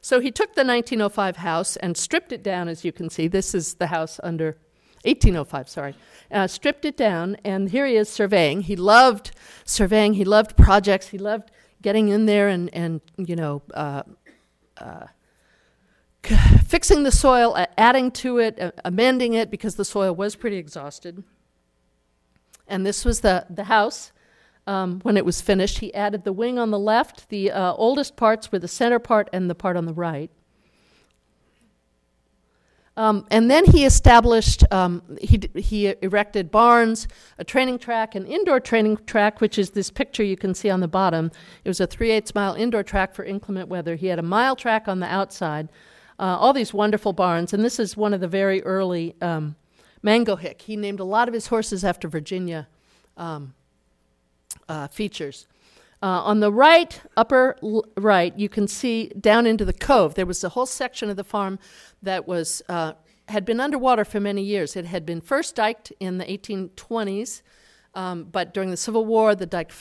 [0.00, 3.28] So he took the 1905 house and stripped it down, as you can see.
[3.28, 4.58] This is the house under
[5.04, 5.94] 1805, sorry.
[6.30, 8.62] Uh, stripped it down, and here he is surveying.
[8.62, 9.32] He loved
[9.64, 11.50] surveying, he loved projects, he loved
[11.82, 14.02] getting in there and, and you know, uh,
[14.78, 15.06] uh,
[16.66, 21.22] fixing the soil, adding to it, amending it because the soil was pretty exhausted.
[22.66, 24.12] And this was the, the house.
[24.66, 27.28] Um, when it was finished, he added the wing on the left.
[27.28, 30.30] The uh, oldest parts were the center part and the part on the right.
[32.96, 38.60] Um, and then he established, um, he, he erected barns, a training track, an indoor
[38.60, 41.32] training track, which is this picture you can see on the bottom.
[41.64, 43.96] It was a 3 8 mile indoor track for inclement weather.
[43.96, 45.70] He had a mile track on the outside,
[46.20, 47.52] uh, all these wonderful barns.
[47.52, 49.56] And this is one of the very early um,
[50.04, 50.62] Mangohick.
[50.62, 52.68] He named a lot of his horses after Virginia
[53.16, 53.54] um,
[54.68, 55.48] uh, features.
[56.04, 60.14] Uh, on the right, upper l- right, you can see down into the cove.
[60.16, 61.58] There was a whole section of the farm
[62.02, 62.92] that was uh,
[63.28, 64.76] had been underwater for many years.
[64.76, 67.40] It had been first diked in the 1820s,
[67.94, 69.72] um, but during the Civil War, the dike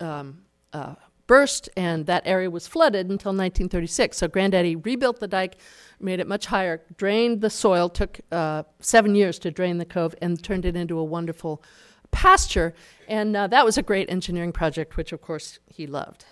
[0.00, 0.42] um,
[0.74, 0.96] uh,
[1.26, 4.18] burst and that area was flooded until 1936.
[4.18, 5.56] So Granddaddy rebuilt the dike,
[5.98, 10.14] made it much higher, drained the soil, took uh, seven years to drain the cove,
[10.20, 11.62] and turned it into a wonderful
[12.14, 12.74] pasture.
[13.08, 16.24] And uh, that was a great engineering project, which of course he loved.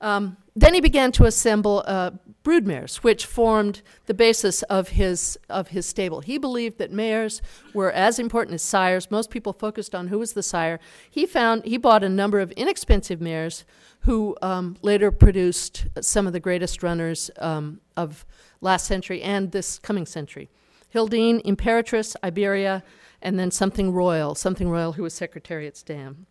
[0.00, 2.10] Um, then he began to assemble uh,
[2.44, 6.20] broodmares, which formed the basis of his, of his stable.
[6.20, 7.40] He believed that mares
[7.72, 9.10] were as important as sires.
[9.10, 10.78] Most people focused on who was the sire.
[11.10, 13.64] He found he bought a number of inexpensive mares
[14.00, 18.26] who um, later produced some of the greatest runners um, of
[18.60, 20.50] last century and this coming century.
[20.94, 22.82] Hildene, Imperatrice, Iberia,
[23.24, 26.26] and then Somethingroyal, something royal who was Secretariat's dam.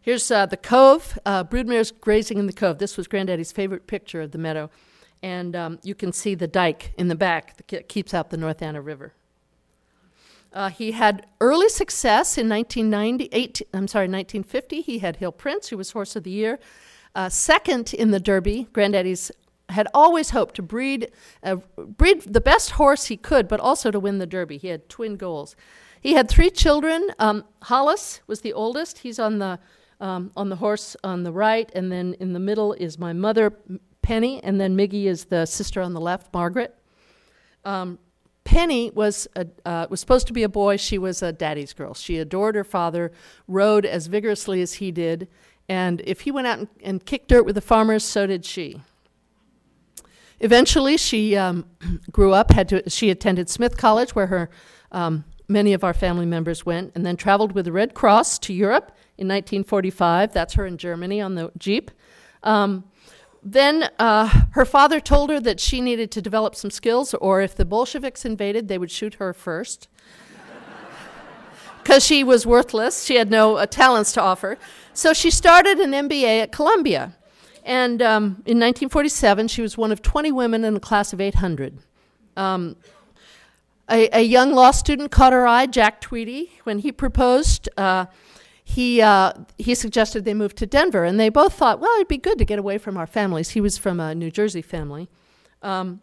[0.00, 2.78] Here's uh, the cove, uh, broodmares grazing in the cove.
[2.78, 4.70] This was Granddaddy's favorite picture of the meadow.
[5.20, 8.62] And um, you can see the dike in the back that keeps out the North
[8.62, 9.12] Anna River.
[10.52, 14.80] Uh, he had early success in 1990, I'm sorry, 1950.
[14.80, 16.58] He had Hill Prince, who was Horse of the Year.
[17.14, 19.32] Uh, second in the Derby, Granddaddy's
[19.68, 21.10] had always hoped to breed,
[21.42, 24.56] uh, breed the best horse he could, but also to win the Derby.
[24.56, 25.56] He had twin goals.
[26.00, 27.10] He had three children.
[27.18, 28.98] Um, Hollis was the oldest.
[28.98, 29.58] He's on the
[30.00, 33.52] um, on the horse on the right, and then in the middle is my mother,
[34.00, 36.76] Penny, and then Miggy is the sister on the left, Margaret.
[37.64, 37.98] Um,
[38.44, 40.76] Penny was a, uh, was supposed to be a boy.
[40.76, 41.94] She was a daddy's girl.
[41.94, 43.10] She adored her father,
[43.48, 45.26] rode as vigorously as he did,
[45.68, 48.80] and if he went out and, and kicked dirt with the farmers, so did she.
[50.40, 51.64] Eventually, she um,
[52.12, 52.50] grew up.
[52.52, 52.88] Had to.
[52.88, 54.50] She attended Smith College, where her
[54.92, 58.52] um, many of our family members went, and then traveled with the Red Cross to
[58.52, 60.32] Europe in 1945.
[60.32, 61.90] That's her in Germany on the Jeep.
[62.42, 62.84] Um,
[63.42, 67.54] then uh, her father told her that she needed to develop some skills, or if
[67.54, 69.88] the Bolsheviks invaded, they would shoot her first.
[71.82, 74.58] Because she was worthless, she had no uh, talents to offer.
[74.92, 77.14] So she started an MBA at Columbia.
[77.64, 81.78] And um, in 1947, she was one of 20 women in a class of 800.
[82.36, 82.76] Um,
[83.90, 86.52] a, a, young law student caught her eye, Jack Tweedy.
[86.64, 88.06] When he proposed, uh,
[88.62, 92.18] he, uh, he suggested they move to Denver, and they both thought, well, it'd be
[92.18, 93.50] good to get away from our families.
[93.50, 95.08] He was from a New Jersey family.
[95.62, 96.00] Um,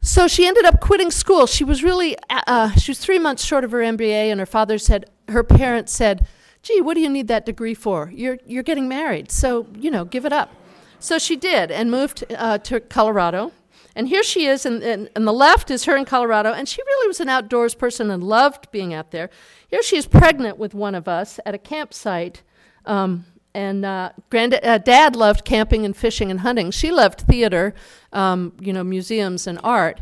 [0.00, 1.46] so she ended up quitting school.
[1.46, 4.46] She was really, uh, uh she was three months short of her MBA, and her
[4.46, 6.26] father said, her parents said,
[6.64, 8.10] gee, what do you need that degree for?
[8.12, 10.52] You're, you're getting married, so, you know, give it up.
[10.98, 13.52] So she did and moved uh, to Colorado.
[13.94, 16.82] And here she is, and, and, and, the left is her in Colorado, and she
[16.82, 19.30] really was an outdoors person and loved being out there.
[19.68, 22.42] Here she is pregnant with one of us at a campsite.
[22.86, 26.72] Um, and uh, grand, uh, dad loved camping and fishing and hunting.
[26.72, 27.72] She loved theater,
[28.12, 30.00] um, you know, museums and art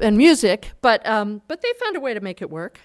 [0.00, 2.78] and music, but, um, but they found a way to make it work.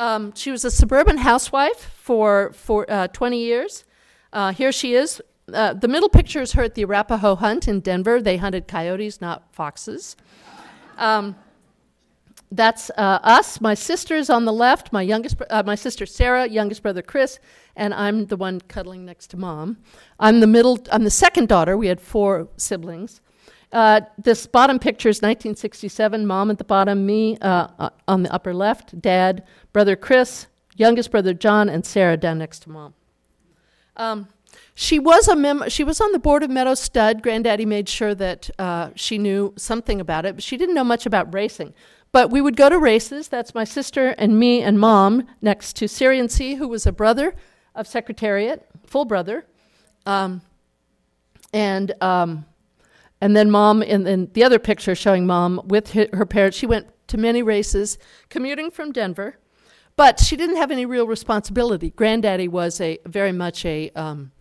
[0.00, 3.84] Um, she was a suburban housewife for, for uh, 20 years.
[4.32, 5.20] Uh, here she is
[5.54, 8.20] uh, the middle picture is her at the Arapaho hunt in Denver.
[8.20, 10.16] They hunted coyotes, not foxes.
[10.98, 11.36] Um,
[12.52, 13.60] that's uh, us.
[13.60, 14.92] My sister's on the left.
[14.92, 17.38] My youngest, uh, my sister Sarah, youngest brother Chris,
[17.76, 19.78] and I'm the one cuddling next to mom.
[20.18, 20.78] I'm the middle.
[20.90, 21.76] I'm the second daughter.
[21.76, 23.20] We had four siblings.
[23.72, 26.26] Uh, this bottom picture is 1967.
[26.26, 29.00] Mom at the bottom, me uh, uh, on the upper left.
[29.00, 32.94] Dad, brother Chris, youngest brother John, and Sarah down next to mom.
[33.96, 34.28] Um,
[34.74, 37.22] she was a mem- she was on the board of Meadow Stud.
[37.22, 41.06] Granddaddy made sure that uh, she knew something about it, but she didn't know much
[41.06, 41.74] about racing.
[42.12, 43.28] But we would go to races.
[43.28, 47.34] That's my sister and me and mom next to Syrian Sea, who was a brother
[47.74, 49.46] of Secretariat, full brother,
[50.06, 50.40] um,
[51.52, 52.46] and um,
[53.20, 56.56] and then mom in, in the other picture showing mom with her parents.
[56.56, 59.38] She went to many races, commuting from Denver,
[59.96, 61.90] but she didn't have any real responsibility.
[61.90, 64.32] Granddaddy was a very much a um,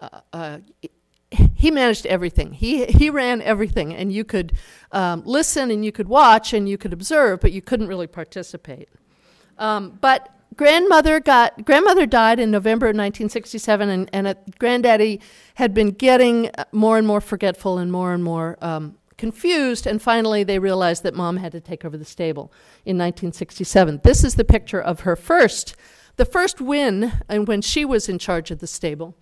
[0.00, 0.58] uh, uh,
[1.30, 2.52] he managed everything.
[2.52, 4.52] He he ran everything, and you could
[4.92, 8.88] um, listen and you could watch and you could observe, but you couldn't really participate.
[9.58, 15.20] Um, but grandmother got grandmother died in November of 1967, and and granddaddy
[15.54, 20.44] had been getting more and more forgetful and more and more um, confused, and finally
[20.44, 22.52] they realized that mom had to take over the stable
[22.84, 24.00] in 1967.
[24.02, 25.76] This is the picture of her first,
[26.16, 29.16] the first win, and when she was in charge of the stable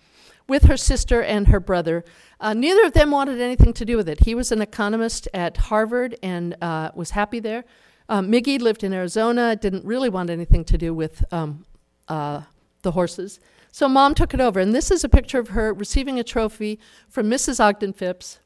[0.49, 2.05] with her sister and her brother.
[2.40, 4.25] Uh, neither of them wanted anything to do with it.
[4.25, 7.64] He was an economist at Harvard and uh, was happy there.
[8.08, 11.64] Um, Miggy lived in Arizona, didn't really want anything to do with um,
[12.08, 12.42] uh,
[12.82, 13.40] the horses.
[13.70, 14.60] So mom took it over.
[14.60, 17.58] And this is a picture of her receiving a trophy from Mrs.
[17.58, 18.38] Ogden Phipps.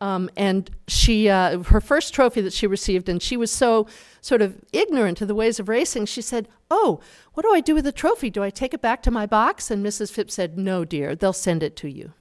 [0.00, 3.86] Um, and she, uh, her first trophy that she received, and she was so
[4.22, 7.00] sort of ignorant of the ways of racing, she said, Oh,
[7.34, 8.30] what do I do with the trophy?
[8.30, 9.70] Do I take it back to my box?
[9.70, 10.10] And Mrs.
[10.10, 12.14] Phipps said, No, dear, they'll send it to you.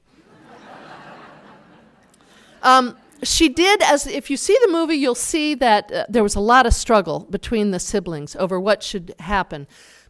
[2.63, 6.35] um, she did, as if you see the movie, you'll see that uh, there was
[6.35, 9.67] a lot of struggle between the siblings over what should happen.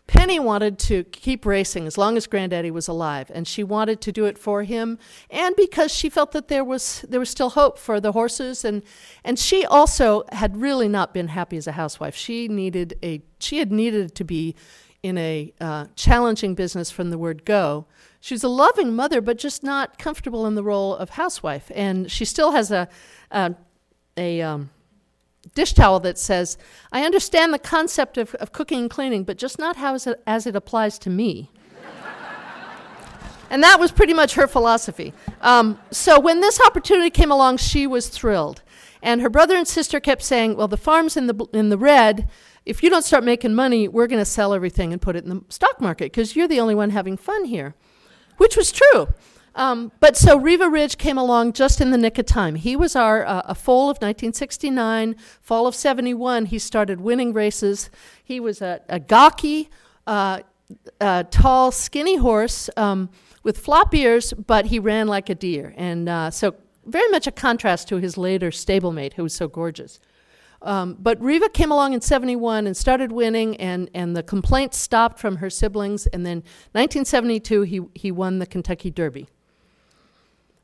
[0.09, 4.11] Penny wanted to keep racing as long as Granddaddy was alive, and she wanted to
[4.11, 4.97] do it for him,
[5.29, 8.81] and because she felt that there was there was still hope for the horses, and
[9.23, 12.15] and she also had really not been happy as a housewife.
[12.15, 14.55] She needed a she had needed to be
[15.01, 17.85] in a uh, challenging business from the word go.
[18.19, 22.11] She was a loving mother, but just not comfortable in the role of housewife, and
[22.11, 22.89] she still has a
[23.31, 23.55] a,
[24.17, 24.69] a um,
[25.55, 26.57] dish towel that says,
[26.91, 30.45] I understand the concept of, of cooking and cleaning, but just not how it, as
[30.45, 31.51] it applies to me.
[33.49, 35.13] and that was pretty much her philosophy.
[35.41, 38.61] Um, so when this opportunity came along, she was thrilled.
[39.01, 42.29] And her brother and sister kept saying, Well, the farm's in the, in the red.
[42.69, 45.29] If you don't start making money, we're going to sell everything and put it in
[45.31, 47.73] the stock market because you're the only one having fun here,
[48.37, 49.07] which was true.
[49.55, 52.53] Um, but so Riva Ridge came along just in the nick of time.
[52.53, 56.45] He was our uh, a fall of 1969, fall of 71.
[56.45, 57.89] He started winning races.
[58.23, 59.71] He was a, a gawky,
[60.05, 60.41] uh,
[61.01, 63.09] uh, tall, skinny horse um,
[63.41, 65.73] with flop ears, but he ran like a deer.
[65.75, 66.55] And uh, so,
[66.85, 69.99] very much a contrast to his later stablemate, who was so gorgeous.
[70.61, 75.19] Um, but Riva came along in 71 and started winning, and, and the complaints stopped
[75.19, 76.07] from her siblings.
[76.07, 76.37] And then
[76.73, 79.27] 1972, he, he won the Kentucky Derby.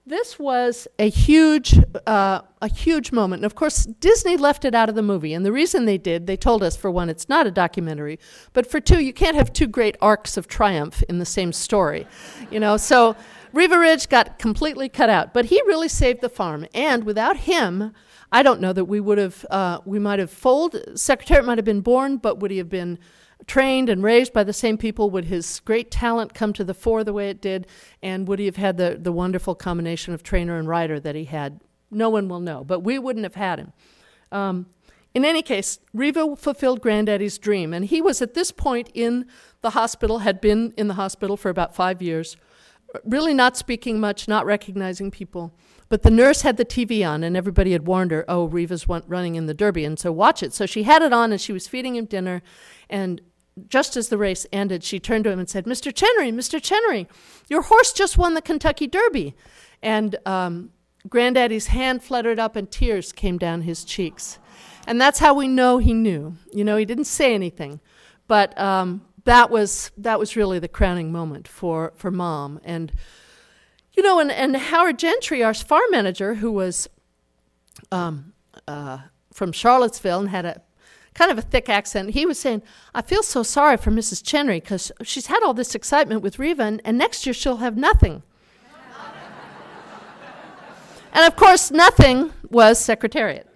[0.07, 3.39] This was a huge, uh, a huge moment.
[3.39, 5.33] And of course, Disney left it out of the movie.
[5.33, 8.19] And the reason they did, they told us for one, it's not a documentary,
[8.53, 12.05] but for two, you can't have two great arcs of triumph in the same story.
[12.51, 13.15] You know, so
[13.51, 15.33] Riva Ridge got completely cut out.
[15.33, 16.67] But he really saved the farm.
[16.75, 17.91] And without him,
[18.31, 21.65] I don't know that we would have, uh, we might have folded, Secretariat might have
[21.65, 22.99] been born, but would he have been
[23.47, 27.03] trained and raised by the same people, would his great talent come to the fore
[27.03, 27.67] the way it did?
[28.01, 31.25] And would he have had the, the wonderful combination of trainer and rider that he
[31.25, 31.59] had?
[31.91, 33.73] No one will know, but we wouldn't have had him.
[34.31, 34.67] Um,
[35.13, 39.27] in any case, Riva fulfilled Granddaddy's dream, and he was at this point in
[39.61, 42.35] the hospital, had been in the hospital for about five years,
[43.03, 45.53] really not speaking much, not recognizing people.
[45.87, 49.35] But the nurse had the TV on, and everybody had warned her, oh, Riva's running
[49.35, 50.53] in the Derby, and so watch it.
[50.53, 52.41] So she had it on, and she was feeding him dinner.
[52.89, 53.21] And
[53.67, 55.93] just as the race ended, she turned to him and said, Mr.
[55.93, 56.61] Chenery, Mr.
[56.61, 57.07] Chenery,
[57.47, 59.35] your horse just won the Kentucky Derby.
[59.81, 60.71] And um,
[61.07, 64.39] Granddaddy's hand fluttered up, and tears came down his cheeks.
[64.87, 66.35] And that's how we know he knew.
[66.51, 67.79] You know, he didn't say anything,
[68.27, 72.61] but um, that was that was really the crowning moment for for mom.
[72.63, 72.91] And
[73.93, 76.89] you know, and, and Howard Gentry, our farm manager, who was
[77.91, 78.33] um,
[78.67, 78.99] uh,
[79.33, 80.61] from Charlottesville and had a
[81.13, 82.61] kind of a thick accent, he was saying,
[82.93, 84.21] I feel so sorry for Mrs.
[84.21, 87.77] Chenery because she's had all this excitement with Riva, and, and next year she'll have
[87.77, 88.21] nothing.
[91.13, 93.47] and of course, nothing was Secretariat.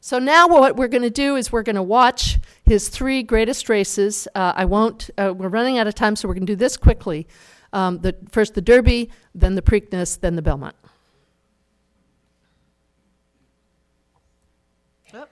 [0.00, 2.38] So now what we're going to do is we're going to watch
[2.68, 4.28] his three greatest races.
[4.34, 6.76] Uh, I won't, uh, we're running out of time, so we're going to do this
[6.76, 7.26] quickly
[7.72, 10.74] um, the, first the Derby, then the Preakness, then the Belmont.
[15.14, 15.26] Oh.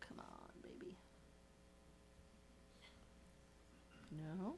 [0.00, 0.26] Come on,
[0.62, 0.96] baby.
[4.40, 4.54] No.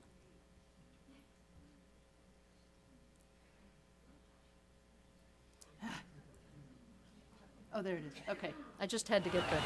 [7.74, 8.12] Oh, there it is.
[8.28, 8.53] Okay.
[8.83, 9.59] I just had to get the,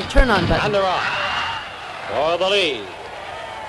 [0.00, 0.66] the turn on button.
[0.66, 1.02] And they're off
[2.06, 2.86] for the lead.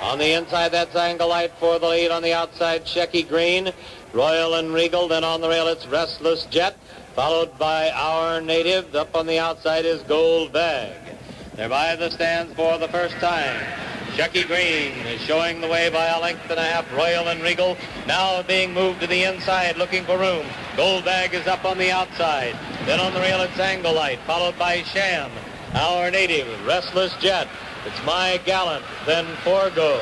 [0.04, 2.12] On the inside, that's Angle Light for the lead.
[2.12, 3.74] On the outside, Shecky Greene.
[4.14, 5.08] Royal and Regal.
[5.08, 6.78] Then on the rail, it's Restless Jet.
[7.16, 8.94] Followed by Our Native.
[8.94, 10.96] Up on the outside is Gold Bag.
[11.56, 13.60] They're by the stands for the first time.
[14.16, 16.90] Shecky Greene is showing the way by a length and a half.
[16.94, 17.76] Royal and Regal
[18.08, 20.46] now being moved to the inside, looking for room.
[20.78, 22.56] Gold Bag is up on the outside.
[22.86, 25.30] Then on the rail, it's Angle Light, followed by Sham.
[25.74, 27.50] Our Native, Restless Jet.
[27.86, 30.00] It's My Gallant, then Forego.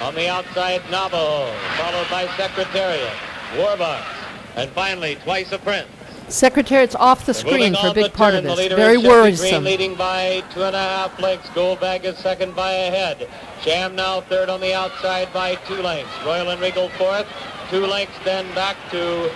[0.00, 3.16] On the outside, Navajo, followed by Secretariat,
[3.56, 4.06] Warbucks,
[4.54, 5.95] and finally, Twice a Prince.
[6.28, 8.46] Secretariat's off the screen for a big part turn.
[8.46, 8.68] of this.
[8.72, 9.62] Very worrisome.
[9.62, 11.48] Green leading by two and a half lengths.
[11.50, 13.28] Gold Bag is second by a head.
[13.62, 16.10] Sham now third on the outside by two lengths.
[16.24, 17.26] Royal and Regal fourth.
[17.70, 19.30] Two lengths then back to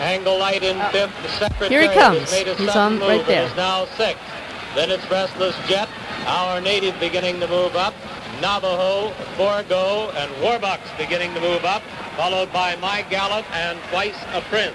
[0.00, 1.22] Angle Light in Uh, fifth.
[1.22, 2.18] The Secretariat here he comes.
[2.20, 3.44] has made a He's on move right there.
[3.46, 4.22] is now sixth.
[4.74, 5.88] Then it's Restless Jet.
[6.26, 7.94] Our Native beginning to move up.
[8.42, 11.82] Navajo, Forego, and Warbucks beginning to move up,
[12.16, 14.74] followed by My Gallant and Twice a Prince.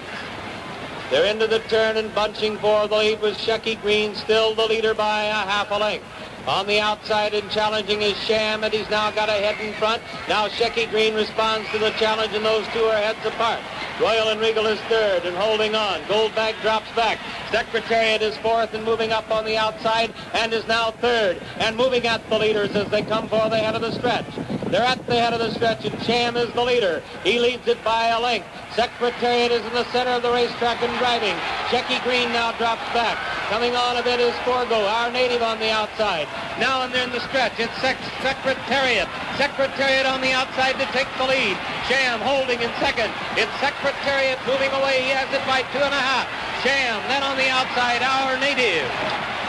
[1.12, 4.96] They're into the turn and bunching for the lead with Shecky Greene, still the leader
[4.96, 6.06] by a half a length.
[6.48, 10.04] On the outside and challenging is Sham, and he's now got a head in front.
[10.30, 13.62] Now Shecky Greene responds to the challenge, and those two are heads apart.
[14.00, 16.02] Royal and Regal is third and holding on.
[16.08, 17.18] Gold Bag drops back.
[17.50, 22.06] Secretariat is fourth and moving up on the outside and is now third and moving
[22.06, 24.26] at the leaders as they come for the head of the stretch.
[24.70, 27.02] They're at the head of the stretch and Sham is the leader.
[27.24, 28.48] He leads it by a length.
[28.76, 31.36] Secretariat is in the center of the racetrack and driving.
[31.72, 33.18] Shecky Greene now drops back.
[33.50, 36.28] Coming on a bit is Forego, our native on the outside.
[36.60, 37.60] Now and then the stretch.
[37.60, 39.08] It's Sec- Secretariat.
[39.36, 41.56] Secretariat on the outside to take the lead.
[41.88, 43.12] Sham holding in second.
[43.36, 45.04] It's Secretariat moving away.
[45.04, 46.28] He has it by two and a half.
[46.64, 48.88] Sham then on the outside, our native.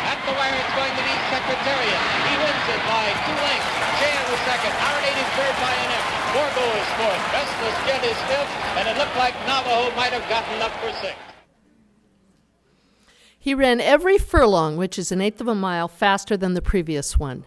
[0.06, 2.02] At the wire, it's going to be Secretariat.
[2.26, 3.70] He wins it by two lengths.
[4.02, 4.74] Sham is second.
[4.74, 5.90] Our native third by an.
[6.36, 7.22] Forego is fourth.
[7.32, 8.52] Restless Jet is fifth.
[8.76, 11.25] And it looked like Navajo might have gotten up for sixth.
[13.46, 17.16] He ran every furlong, which is an eighth of a mile, faster than the previous
[17.16, 17.44] one.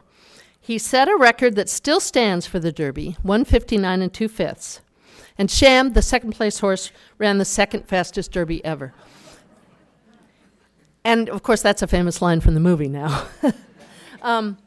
[0.61, 4.79] He set a record that still stands for the Derby, 159 and two fifths.
[5.37, 8.93] And Sham, the second place horse, ran the second fastest Derby ever.
[11.03, 13.27] And of course, that's a famous line from the movie now.
[14.21, 14.57] um,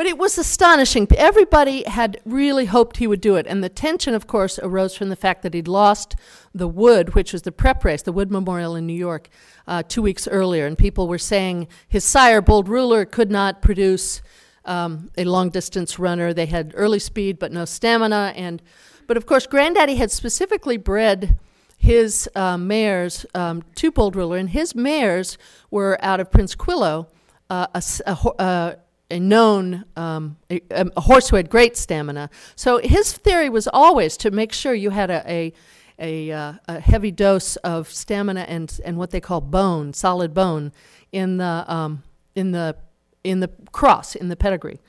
[0.00, 1.06] but it was astonishing.
[1.14, 3.46] Everybody had really hoped he would do it.
[3.46, 6.16] And the tension, of course, arose from the fact that he'd lost
[6.54, 9.28] the Wood, which was the prep race, the Wood Memorial in New York,
[9.68, 10.64] uh, two weeks earlier.
[10.64, 14.22] And people were saying his sire, Bold Ruler, could not produce
[14.64, 16.32] um, a long distance runner.
[16.32, 18.32] They had early speed, but no stamina.
[18.34, 18.62] And,
[19.06, 21.38] but of course, Granddaddy had specifically bred
[21.76, 25.36] his uh, mares um, to Bold Ruler, and his mares
[25.70, 27.06] were out of Princequillo,
[27.50, 28.74] uh, a, a, uh,
[29.10, 32.30] a, known um, a, a, horse who had great stamina.
[32.56, 35.52] So his theory was always to make sure you had a,
[35.98, 40.72] a, uh, a heavy dose of stamina and, and what they call bone, solid bone,
[41.12, 42.02] in the um,
[42.34, 42.76] in the
[43.24, 44.80] in the cross in the pedigree.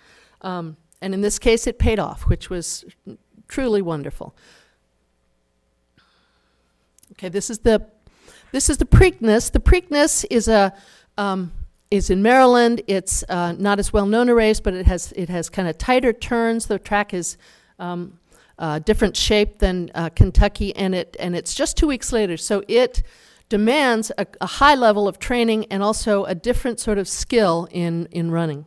[0.41, 2.85] Um, and in this case, it paid off, which was
[3.47, 4.35] truly wonderful.
[7.13, 7.87] Okay, this is the
[8.51, 9.51] this is the Preakness.
[9.51, 10.73] The Preakness is a
[11.17, 11.51] um,
[11.91, 12.81] is in Maryland.
[12.87, 15.77] It's uh, not as well known a race, but it has it has kind of
[15.77, 16.65] tighter turns.
[16.65, 17.37] The track is
[17.77, 18.17] um,
[18.57, 22.37] uh, different shape than uh, Kentucky, and it and it's just two weeks later.
[22.37, 23.03] So it
[23.49, 28.07] demands a, a high level of training and also a different sort of skill in
[28.11, 28.65] in running.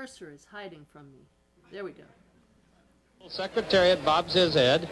[0.00, 1.18] Cursor is hiding from me.
[1.70, 2.04] There we go.
[3.28, 4.88] Secretariat bobs his head.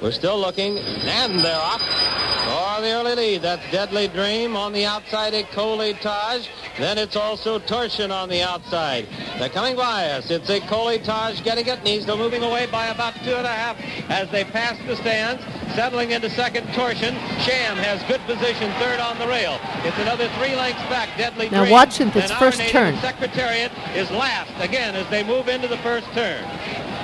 [0.00, 3.42] We're still looking, and they're off for the early lead.
[3.42, 6.48] That's Deadly Dream on the outside, Ecole Etage.
[6.78, 9.06] Then it's also Torsion on the outside.
[9.38, 10.30] They're coming by us.
[10.30, 13.46] It's a Ecole Etage getting it, and he's still moving away by about two and
[13.46, 13.76] a half
[14.10, 15.42] as they pass the stands.
[15.74, 17.14] Settling into second, Torsion.
[17.40, 19.58] Sham has good position, third on the rail.
[19.84, 21.70] It's another three lengths back, Deadly now Dream.
[21.70, 22.96] Now watch this first turn.
[22.98, 26.42] Secretariat is last again as they move into the first turn.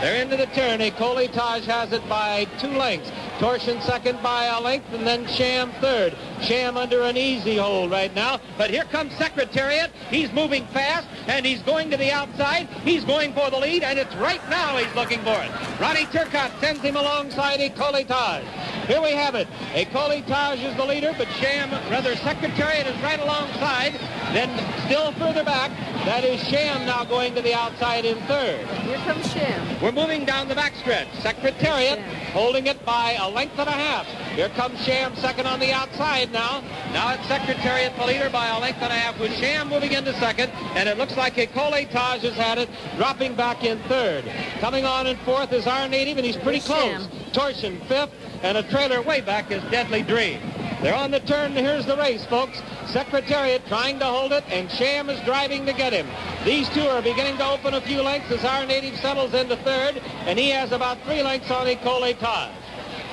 [0.01, 0.81] They're into the turn.
[0.81, 3.11] Ecole Etage has it by two lengths.
[3.39, 6.17] Torsion second by a length, and then Sham third.
[6.41, 8.41] Sham under an easy hold right now.
[8.57, 9.93] But here comes Secretariat.
[10.11, 12.67] He's moving fast, and he's going to the outside.
[12.83, 15.81] He's going for the lead, and it's right now he's looking for it.
[15.81, 18.45] Ronnie Turcotte sends him alongside Ecole Etage.
[18.89, 19.47] Here we have it.
[19.73, 23.93] Ecole Etage is the leader, but Sham, rather Secretariat is right alongside.
[24.33, 24.51] Then
[24.87, 25.71] still further back,
[26.05, 28.67] that is Sham now going to the outside in third.
[28.67, 29.81] Here comes Sham.
[29.81, 31.07] We're moving down the backstretch.
[31.23, 32.01] Secretariat
[32.33, 34.07] holding it by a length and a half.
[34.35, 36.63] Here comes Sham second on the outside now.
[36.93, 40.13] Now it's Secretariat the leader by a length and a half with Sham moving into
[40.15, 40.51] second.
[40.75, 44.25] And it looks like Ecole Etage has had it, dropping back in third.
[44.61, 47.09] Coming on in fourth is our native, and he's pretty close.
[47.33, 48.11] Torsion fifth,
[48.43, 50.41] and a trailer way back is Deadly Dream.
[50.83, 51.53] They're on the turn.
[51.53, 52.63] Here's the race, folks.
[52.87, 56.07] Secretariat trying to hold it, and Sham is driving to get him.
[56.45, 60.01] These two are beginning to open a few lengths as our native settles into third,
[60.27, 62.53] and he has about three lengths on Ecole Etage.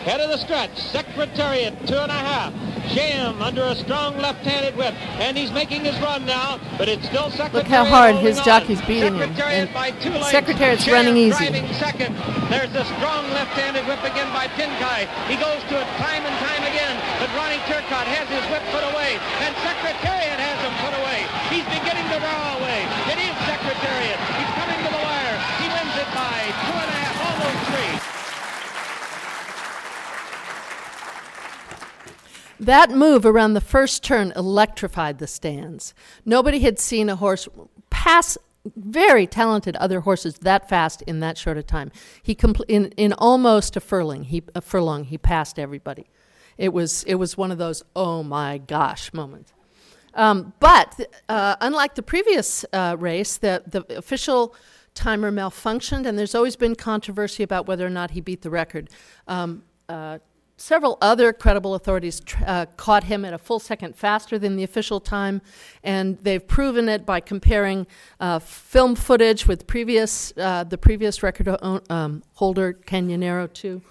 [0.05, 2.53] Head of the stretch, Secretariat, two and a half.
[2.93, 7.33] Sham under a strong left-handed whip, and he's making his run now, but it's still
[7.33, 7.65] Secretariat.
[7.65, 9.33] Look how hard his jockey's beating him.
[9.33, 9.65] And
[10.29, 11.49] Secretariat's Sham running easy.
[11.49, 12.13] driving second.
[12.53, 15.09] There's a strong left-handed whip again by Pincay.
[15.25, 18.85] He goes to it time and time again, but Ronnie Turcotte has his whip put
[18.85, 21.25] away, and Secretariat has him put away.
[21.49, 22.85] He's beginning to draw away.
[23.09, 24.21] It is Secretariat.
[24.37, 25.35] He's coming to the wire.
[25.57, 26.37] He wins it by
[26.69, 28.04] two and a half, almost three.
[32.59, 35.93] That move around the first turn electrified the stands.
[36.23, 37.47] Nobody had seen a horse
[37.89, 38.37] pass
[38.75, 41.91] very talented other horses that fast in that short a time.
[42.23, 46.07] He compl- in in almost a furlong, he a furlong, he passed everybody.
[46.57, 49.51] It was it was one of those oh my gosh moments.
[50.13, 54.55] Um, but uh, unlike the previous uh, race, the the official
[54.93, 58.89] timer malfunctioned, and there's always been controversy about whether or not he beat the record.
[59.27, 60.19] Um, uh,
[60.57, 64.99] several other credible authorities uh, caught him at a full second faster than the official
[64.99, 65.41] time,
[65.83, 67.85] and they've proven it by comparing
[68.19, 73.81] uh, film footage with previous uh, the previous record o- um, holder Canonero II.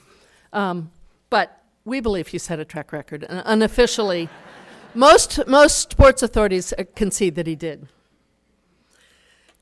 [0.52, 0.90] Um,
[1.30, 4.28] but we believe he set a track record, unofficially,
[4.94, 7.88] most most sports authorities uh, concede that he did.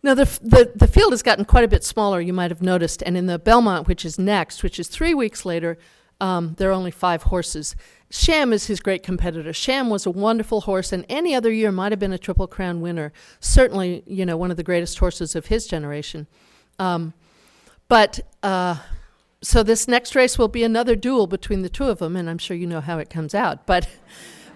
[0.05, 3.05] Now, the, the, the field has gotten quite a bit smaller, you might have noticed,
[3.07, 5.79] and in the Belmont, which is next, which is three weeks later,
[6.23, 7.75] um, there are only five horses.
[8.09, 9.53] Sham is his great competitor.
[9.53, 12.81] Sham was a wonderful horse, and any other year might have been a Triple Crown
[12.81, 13.13] winner.
[13.41, 16.29] Certainly, you know, one of the greatest horses of his generation.
[16.79, 17.13] Um,
[17.89, 18.77] but uh,
[19.43, 22.39] so this next race will be another duel between the two of them, and I'm
[22.39, 23.67] sure you know how it comes out.
[23.67, 23.89] But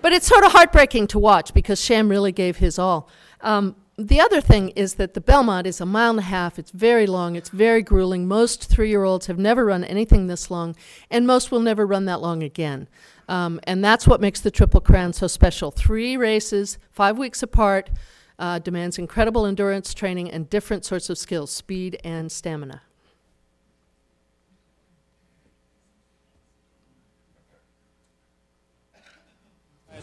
[0.02, 3.08] but it's sort of heartbreaking to watch because Sham really gave his all.
[3.40, 6.58] Um, the other thing is that the Belmont is a mile and a half.
[6.58, 7.34] It's very long.
[7.34, 8.28] It's very grueling.
[8.28, 10.76] Most three year olds have never run anything this long,
[11.10, 12.88] and most will never run that long again.
[13.28, 15.70] Um, and that's what makes the Triple Crown so special.
[15.70, 17.90] Three races, five weeks apart,
[18.38, 22.82] uh, demands incredible endurance training and different sorts of skills speed and stamina.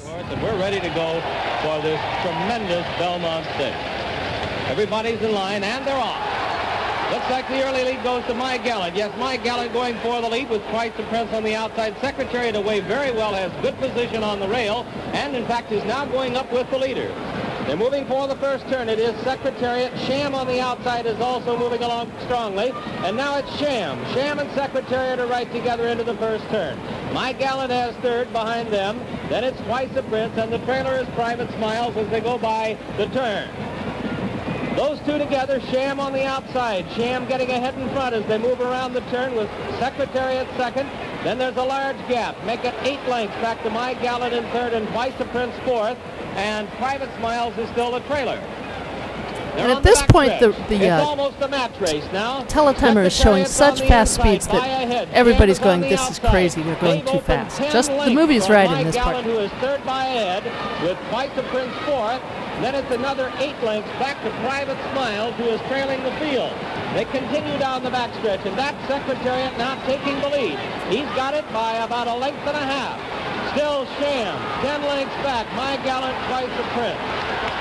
[0.06, 1.43] and we're ready to go
[1.84, 3.76] this tremendous Belmont Stakes.
[4.72, 7.12] Everybody's in line, and they're off.
[7.12, 8.96] Looks like the early lead goes to My Gallant.
[8.96, 11.94] Yes, My Gallant going for the lead with Twice a Prince on the outside.
[12.00, 15.84] Secretary Secretariat away very well, has good position on the rail, and in fact is
[15.84, 17.12] now going up with the leader.
[17.66, 18.90] They're moving for the first turn.
[18.90, 19.98] It is Secretariat.
[20.00, 22.72] Sham on the outside is also moving along strongly.
[23.06, 24.04] And now it's Sham.
[24.14, 26.78] Sham and Secretariat are right together into the first turn.
[27.14, 29.00] My Gallant has third behind them.
[29.30, 32.78] Then it's Twice a Prince, and the trailer is Private Smiles as they go by
[32.98, 33.50] the turn.
[34.76, 36.86] Those two together, Sham on the outside.
[36.92, 39.50] Sham getting ahead in front as they move around the turn with
[39.80, 40.90] Secretariat second.
[41.24, 42.36] Then there's a large gap.
[42.44, 45.98] Make it eight lengths back to My Gallant in third and Twice a Prince fourth
[46.36, 48.42] and Private Smiles is still a trailer.
[49.56, 51.16] They're and at this point, the, the uh,
[52.48, 57.06] teletimer is showing such fast inside, speeds that everybody's going, this is crazy, they're going
[57.06, 57.60] too fast.
[57.72, 59.24] Just the movie's right in this part.
[59.24, 60.44] who is third by ahead
[60.82, 62.22] with Twice a Prince fourth.
[62.62, 66.54] Then it's another eight lengths back to Private Smiles, who is trailing the field.
[66.94, 70.58] They continue down the backstretch, and that Secretariat now taking the lead.
[70.90, 73.33] He's got it by about a length and a half.
[73.54, 74.34] Still Sham,
[74.66, 75.46] 10 lengths back.
[75.54, 76.98] My Gallant twice the Prince.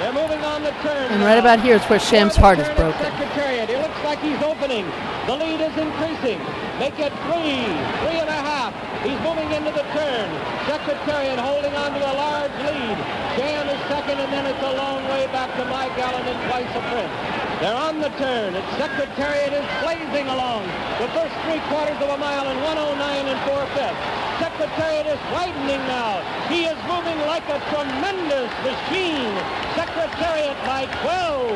[0.01, 1.13] They're moving on the turn.
[1.13, 2.97] And right about here is where Sham's heart is broken.
[2.97, 3.69] Secretariat.
[3.69, 4.89] It looks like he's opening.
[5.29, 6.41] The lead is increasing.
[6.81, 7.69] Make it three,
[8.03, 8.73] three and a half.
[9.05, 10.27] He's moving into the turn.
[10.65, 12.97] Secretariat holding on to a large lead.
[13.37, 16.73] Sham is second, and then it's a long way back to My Gallant and twice
[16.73, 17.15] the Prince.
[17.61, 18.57] They're on the turn.
[18.57, 20.65] Its Secretariat is blazing along.
[20.99, 24.32] The first three quarters of a mile in 109 and 4 fifths.
[24.43, 26.19] Secretariat is widening now.
[26.51, 29.31] He is moving like a tremendous machine.
[29.79, 31.47] Secretariat by 12.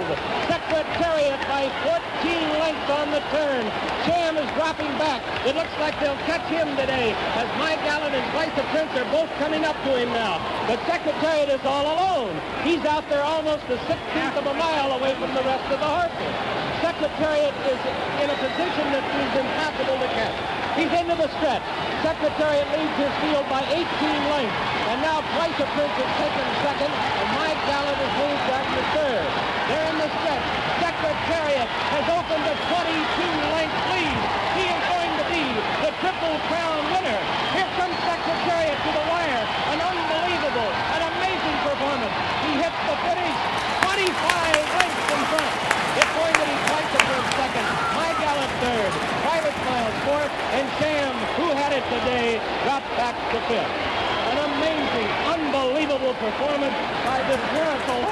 [0.47, 3.66] Secretariat by 14 lengths on the turn.
[4.07, 5.18] Sham is dropping back.
[5.45, 9.34] It looks like they'll catch him today as My Gallant and Vice Prince are both
[9.43, 10.39] coming up to him now.
[10.70, 12.39] But Secretariat is all alone.
[12.62, 15.91] He's out there almost a 16th of a mile away from the rest of the
[15.91, 16.66] horses.
[16.97, 17.80] Secretariat is
[18.24, 20.57] in a position that is impossible to catch.
[20.76, 21.64] He's into the stretch.
[22.05, 24.61] Secretariat leads his field by 18 lengths.
[24.92, 28.82] And now Twice a Prince is taken second, and My Gallant is moved back to
[28.92, 29.24] third.
[29.72, 30.44] They're in the stretch.
[30.84, 34.20] Secretariat has opened a 22-length lead.
[34.61, 35.44] He is going to be
[35.80, 37.20] the Triple Crown winner.
[37.57, 39.44] Here comes Secretariat to the wire.
[39.72, 42.16] An unbelievable, an amazing performance.
[42.44, 43.36] He hits the finish
[43.80, 45.53] 25 lengths in front.
[46.05, 47.66] It's going to be Twice a Prince second,
[47.97, 49.16] My Gallant third
[50.07, 53.72] fourth, and Sham, who had it today, dropped back fifth.
[54.31, 56.74] An amazing, unbelievable performance
[57.05, 58.03] by this miracle.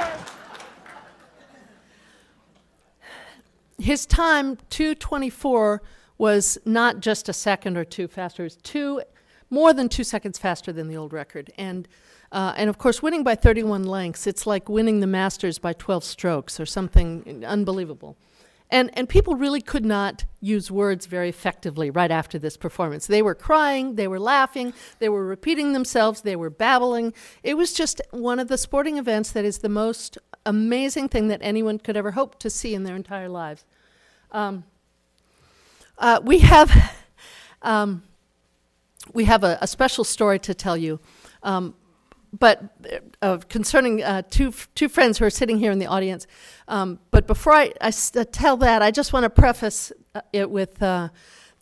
[3.79, 5.83] His time, 224,
[6.17, 8.43] was not just a second or two faster.
[8.43, 9.03] It was two,
[9.51, 11.53] more than two seconds faster than the old record.
[11.59, 11.89] And
[12.33, 16.03] uh, and of course, winning by 31 lengths, it's like winning the Masters by 12
[16.03, 18.17] strokes or something unbelievable.
[18.75, 23.07] And, and people really could not use words very effectively right after this performance.
[23.07, 27.15] They were crying, they were laughing, they were repeating themselves, they were babbling.
[27.45, 31.39] It was just one of the sporting events that is the most amazing thing that
[31.41, 33.65] anyone could ever hope to see in their entire lives.
[34.33, 34.65] Um,
[35.97, 36.97] uh, we have,
[37.63, 38.03] um,
[39.13, 40.99] we have a, a, special story to tell you.
[41.45, 41.77] Um,
[42.39, 42.63] but
[43.23, 46.27] uh, concerning uh, two two friends who are sitting here in the audience.
[46.69, 47.93] Um, but before I, uh,
[48.33, 51.09] tell that, I just want to preface uh, it with uh,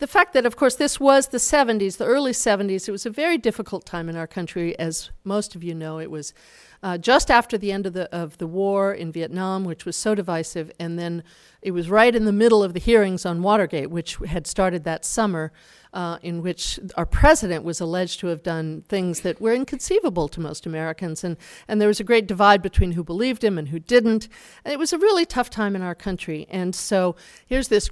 [0.03, 2.89] the fact that, of course, this was the 70s, the early 70s.
[2.89, 6.01] It was a very difficult time in our country, as most of you know.
[6.01, 6.35] It was
[6.83, 10.17] uh, just after the end of the of the war in Vietnam, which was so
[10.17, 11.23] divisive, and then
[11.63, 15.05] it was right in the middle of the hearings on Watergate, which had started that
[15.05, 15.53] summer
[15.93, 20.41] uh, in which our president was alleged to have done things that were inconceivable to
[20.41, 21.23] most Americans.
[21.23, 21.37] And,
[21.69, 24.27] and there was a great divide between who believed him and who didn't.
[24.65, 26.49] And it was a really tough time in our country.
[26.51, 27.15] And so
[27.47, 27.89] here's this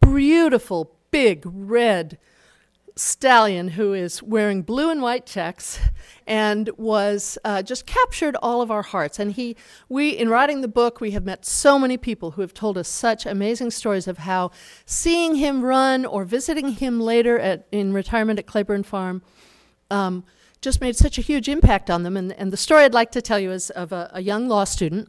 [0.00, 2.18] beautiful, big, red,
[2.98, 5.78] stallion who is wearing blue and white checks
[6.26, 9.18] and was uh, just captured all of our hearts.
[9.18, 9.56] And he,
[9.88, 12.88] we, in writing the book, we have met so many people who have told us
[12.88, 14.50] such amazing stories of how
[14.84, 19.22] seeing him run or visiting him later at, in retirement at Claiborne Farm
[19.90, 20.24] um,
[20.60, 22.16] just made such a huge impact on them.
[22.16, 24.64] And, and the story I'd like to tell you is of a, a young law
[24.64, 25.08] student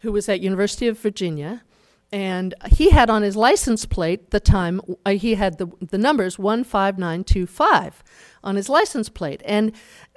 [0.00, 1.62] who was at University of Virginia
[2.10, 6.36] and he had on his license plate the time uh, he had the the numbers
[6.36, 8.02] 15925
[8.42, 9.42] on his license plate.
[9.44, 9.72] And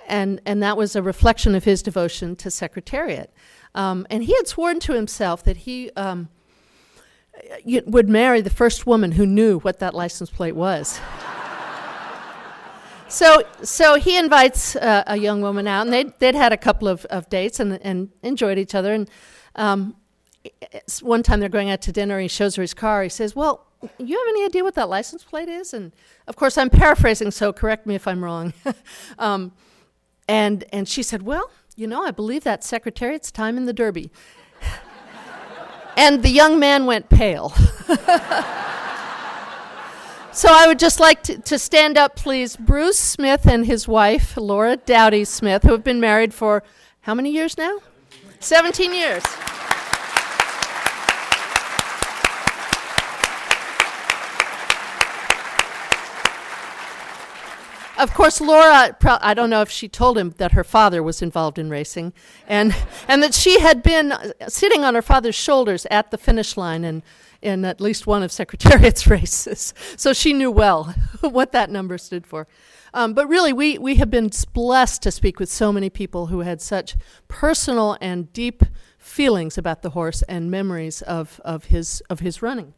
[0.08, 3.34] and and that was a reflection of his devotion to secretariat.
[3.76, 6.30] Um, and he had sworn to himself that he um,
[7.66, 11.00] would marry the first woman who knew what that license plate was.
[13.12, 16.88] So so he invites uh, a young woman out and they'd, they'd had a couple
[16.88, 18.94] of, of dates and, and enjoyed each other.
[18.94, 19.10] And
[19.58, 19.98] um,
[21.02, 22.20] one time they're going out to dinner.
[22.20, 23.04] He shows her his car.
[23.04, 23.66] He says, "Well,
[23.98, 25.92] you have any idea what that license plate is?" And
[26.28, 28.54] of course, I'm paraphrasing, so correct me if I'm wrong.
[29.20, 29.52] um,
[30.28, 34.12] and and she said, "Well, you know, I believe that secretariat's time in the Derby."
[35.98, 37.50] and the young man went pale.
[40.32, 42.56] so I would just like to, to stand up, please.
[42.56, 46.64] Bruce Smith and his wife, Laura Dowdy Smith, who have been married for
[47.02, 47.80] how many years now?
[48.40, 49.24] 17 years.
[58.02, 61.60] Of course, Laura, I don't know if she told him that her father was involved
[61.60, 62.14] in racing
[62.48, 62.76] and,
[63.08, 64.14] and that she had been
[64.48, 67.04] sitting on her father's shoulders at the finish line and
[67.42, 69.74] in at least one of Secretariat's races.
[69.98, 72.48] So she knew well what that number stood for.
[72.94, 76.42] Um, but really, we, we have been blessed to speak with so many people who
[76.42, 76.96] had such
[77.28, 78.64] personal and deep
[78.98, 82.74] feelings about the horse and memories of, of, his, of his running.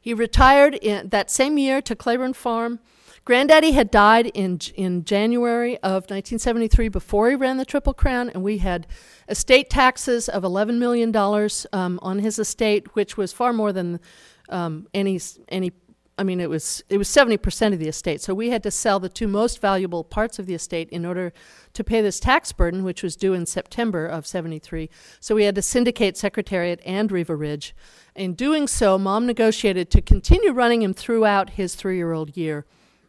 [0.00, 2.80] He retired in that same year to Claiborne Farm
[3.28, 8.42] Granddaddy had died in in January of 1973 before he ran the Triple Crown, and
[8.42, 8.86] we had
[9.28, 14.00] estate taxes of 11 million dollars um, on his estate, which was far more than
[14.48, 15.20] um, any
[15.50, 15.72] any.
[16.16, 18.22] I mean, it was it was 70 percent of the estate.
[18.22, 21.34] So we had to sell the two most valuable parts of the estate in order
[21.74, 24.88] to pay this tax burden, which was due in September of 73.
[25.20, 27.74] So we had to syndicate Secretariat and Riva Ridge.
[28.16, 32.64] In doing so, Mom negotiated to continue running him throughout his three-year-old year.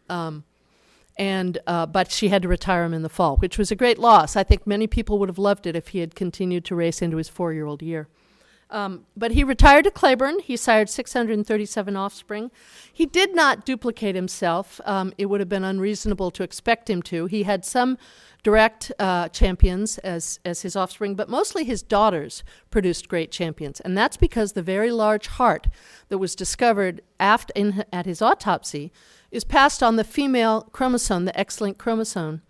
[0.09, 0.43] Um,
[1.17, 3.99] and uh, but she had to retire him in the fall, which was a great
[3.99, 4.37] loss.
[4.37, 7.17] I think many people would have loved it if he had continued to race into
[7.17, 8.07] his four-year-old year.
[8.71, 10.39] Um, but he retired to Claiborne.
[10.39, 12.51] He sired 637 offspring.
[12.93, 14.79] He did not duplicate himself.
[14.85, 17.25] Um, it would have been unreasonable to expect him to.
[17.25, 17.97] He had some
[18.43, 23.79] direct uh, champions as, as his offspring, but mostly his daughters produced great champions.
[23.79, 25.67] And that's because the very large heart
[26.09, 28.91] that was discovered aft in, at his autopsy
[29.31, 32.41] is passed on the female chromosome, the X linked chromosome.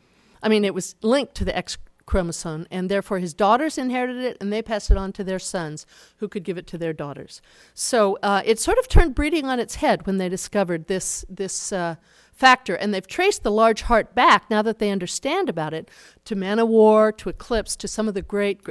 [0.42, 4.38] I mean, it was linked to the X chromosome, and therefore his daughters inherited it,
[4.42, 5.86] and they passed it on to their sons,
[6.18, 7.42] who could give it to their daughters.
[7.76, 11.72] So uh, it sort of turned breeding on its head when they discovered this this
[11.72, 11.96] uh,
[12.34, 15.90] factor, and they've traced the large heart back now that they understand about it
[16.26, 18.62] to Man o' War, to Eclipse, to some of the great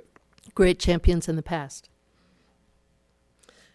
[0.55, 1.89] great champions in the past.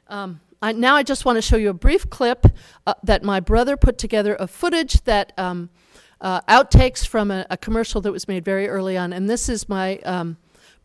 [0.09, 2.45] Um, I, now I just want to show you a brief clip
[2.87, 5.69] uh, that my brother put together of footage that um,
[6.21, 9.11] uh, outtakes from a, a, commercial that was made very early on.
[9.11, 10.37] And this is my um,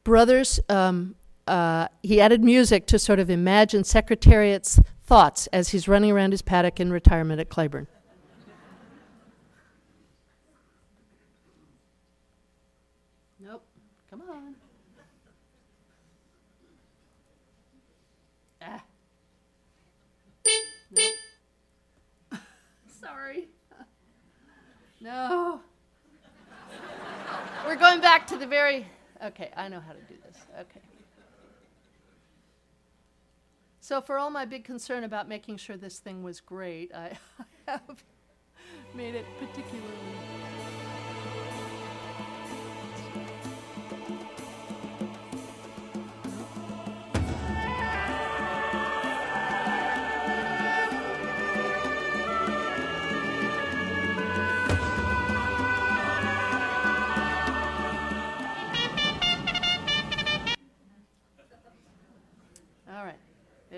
[0.02, 0.58] brother's.
[0.68, 1.14] Um,
[1.46, 6.42] uh, he added music to sort of imagine Secretariat's thoughts as he's running around his
[6.42, 7.86] paddock in retirement at Claiborne.
[25.08, 25.60] No.
[27.66, 28.86] We're going back to the very.
[29.24, 30.36] Okay, I know how to do this.
[30.60, 30.80] Okay.
[33.80, 37.16] So, for all my big concern about making sure this thing was great, I,
[37.66, 38.04] have
[38.94, 40.27] made it particularly.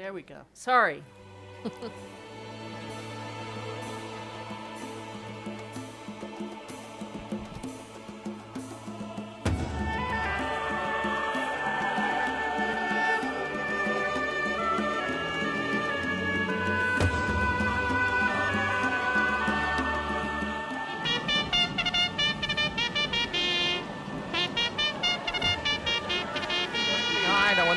[0.00, 0.38] There we go.
[0.54, 1.02] Sorry.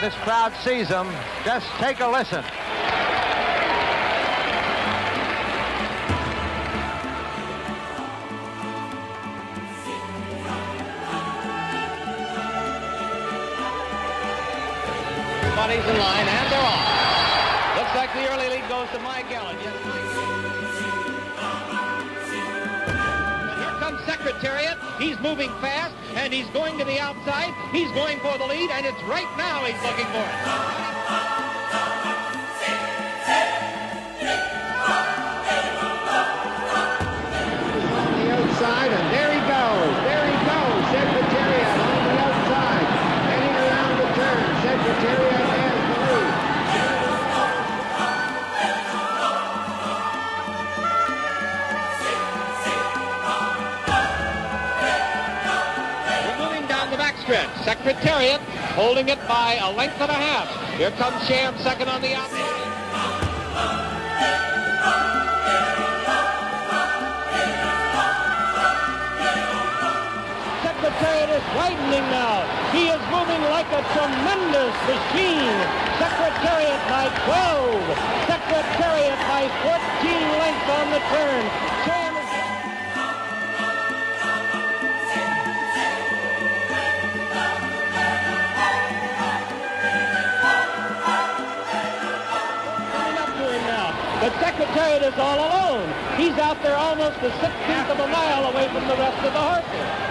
[0.03, 1.07] this crowd sees them,
[1.45, 2.43] just take a listen.
[15.55, 17.77] Buddies in line, and they're off.
[17.77, 19.57] Looks like the early lead goes to My Gallant.
[19.63, 19.73] Yes,
[23.57, 24.77] Here comes Secretariat.
[24.99, 27.53] He's moving fast, and he's going to the outside.
[27.71, 30.73] He's going for the lead, and it's right now he's looking for it.
[38.73, 39.03] On
[57.73, 58.39] Secretariat
[58.77, 60.45] holding it by a length and a half.
[60.77, 62.53] Here comes Sham second on the outside.
[70.61, 72.45] Secretariat is widening now.
[72.69, 75.57] He is moving like a tremendous machine.
[75.97, 77.89] Secretariat by 12.
[78.29, 81.72] Secretariat by 14 lengths on the turn.
[94.63, 95.93] But is all alone.
[96.15, 99.41] He's out there almost a sixteenth of a mile away from the rest of the
[99.41, 100.02] horses.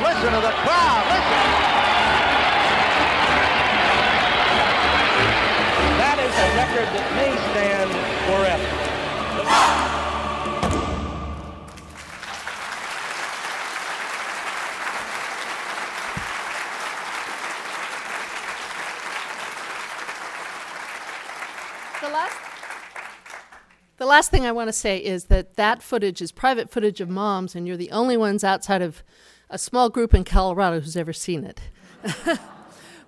[0.00, 1.04] Listen to the crowd.
[1.10, 1.44] Listen.
[5.98, 7.90] That is a record that may stand
[8.28, 8.68] forever.
[22.00, 22.36] The last,
[23.96, 27.08] the last thing I want to say is that that footage is private footage of
[27.08, 29.02] moms, and you're the only ones outside of
[29.50, 31.60] a small group in Colorado who's ever seen it.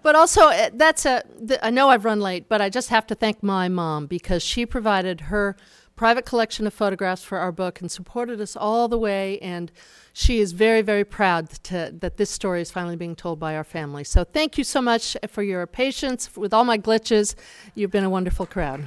[0.02, 1.22] but also, uh, that's a.
[1.46, 4.42] th- I know I've run late, but I just have to thank my mom because
[4.42, 5.56] she provided her
[6.00, 9.38] private collection of photographs for our book and supported us all the way.
[9.40, 9.70] And
[10.14, 13.64] she is very, very proud to, that this story is finally being told by our
[13.64, 14.04] family.
[14.04, 17.34] So thank you so much for your patience with all my glitches.
[17.74, 18.84] You've been a wonderful crowd.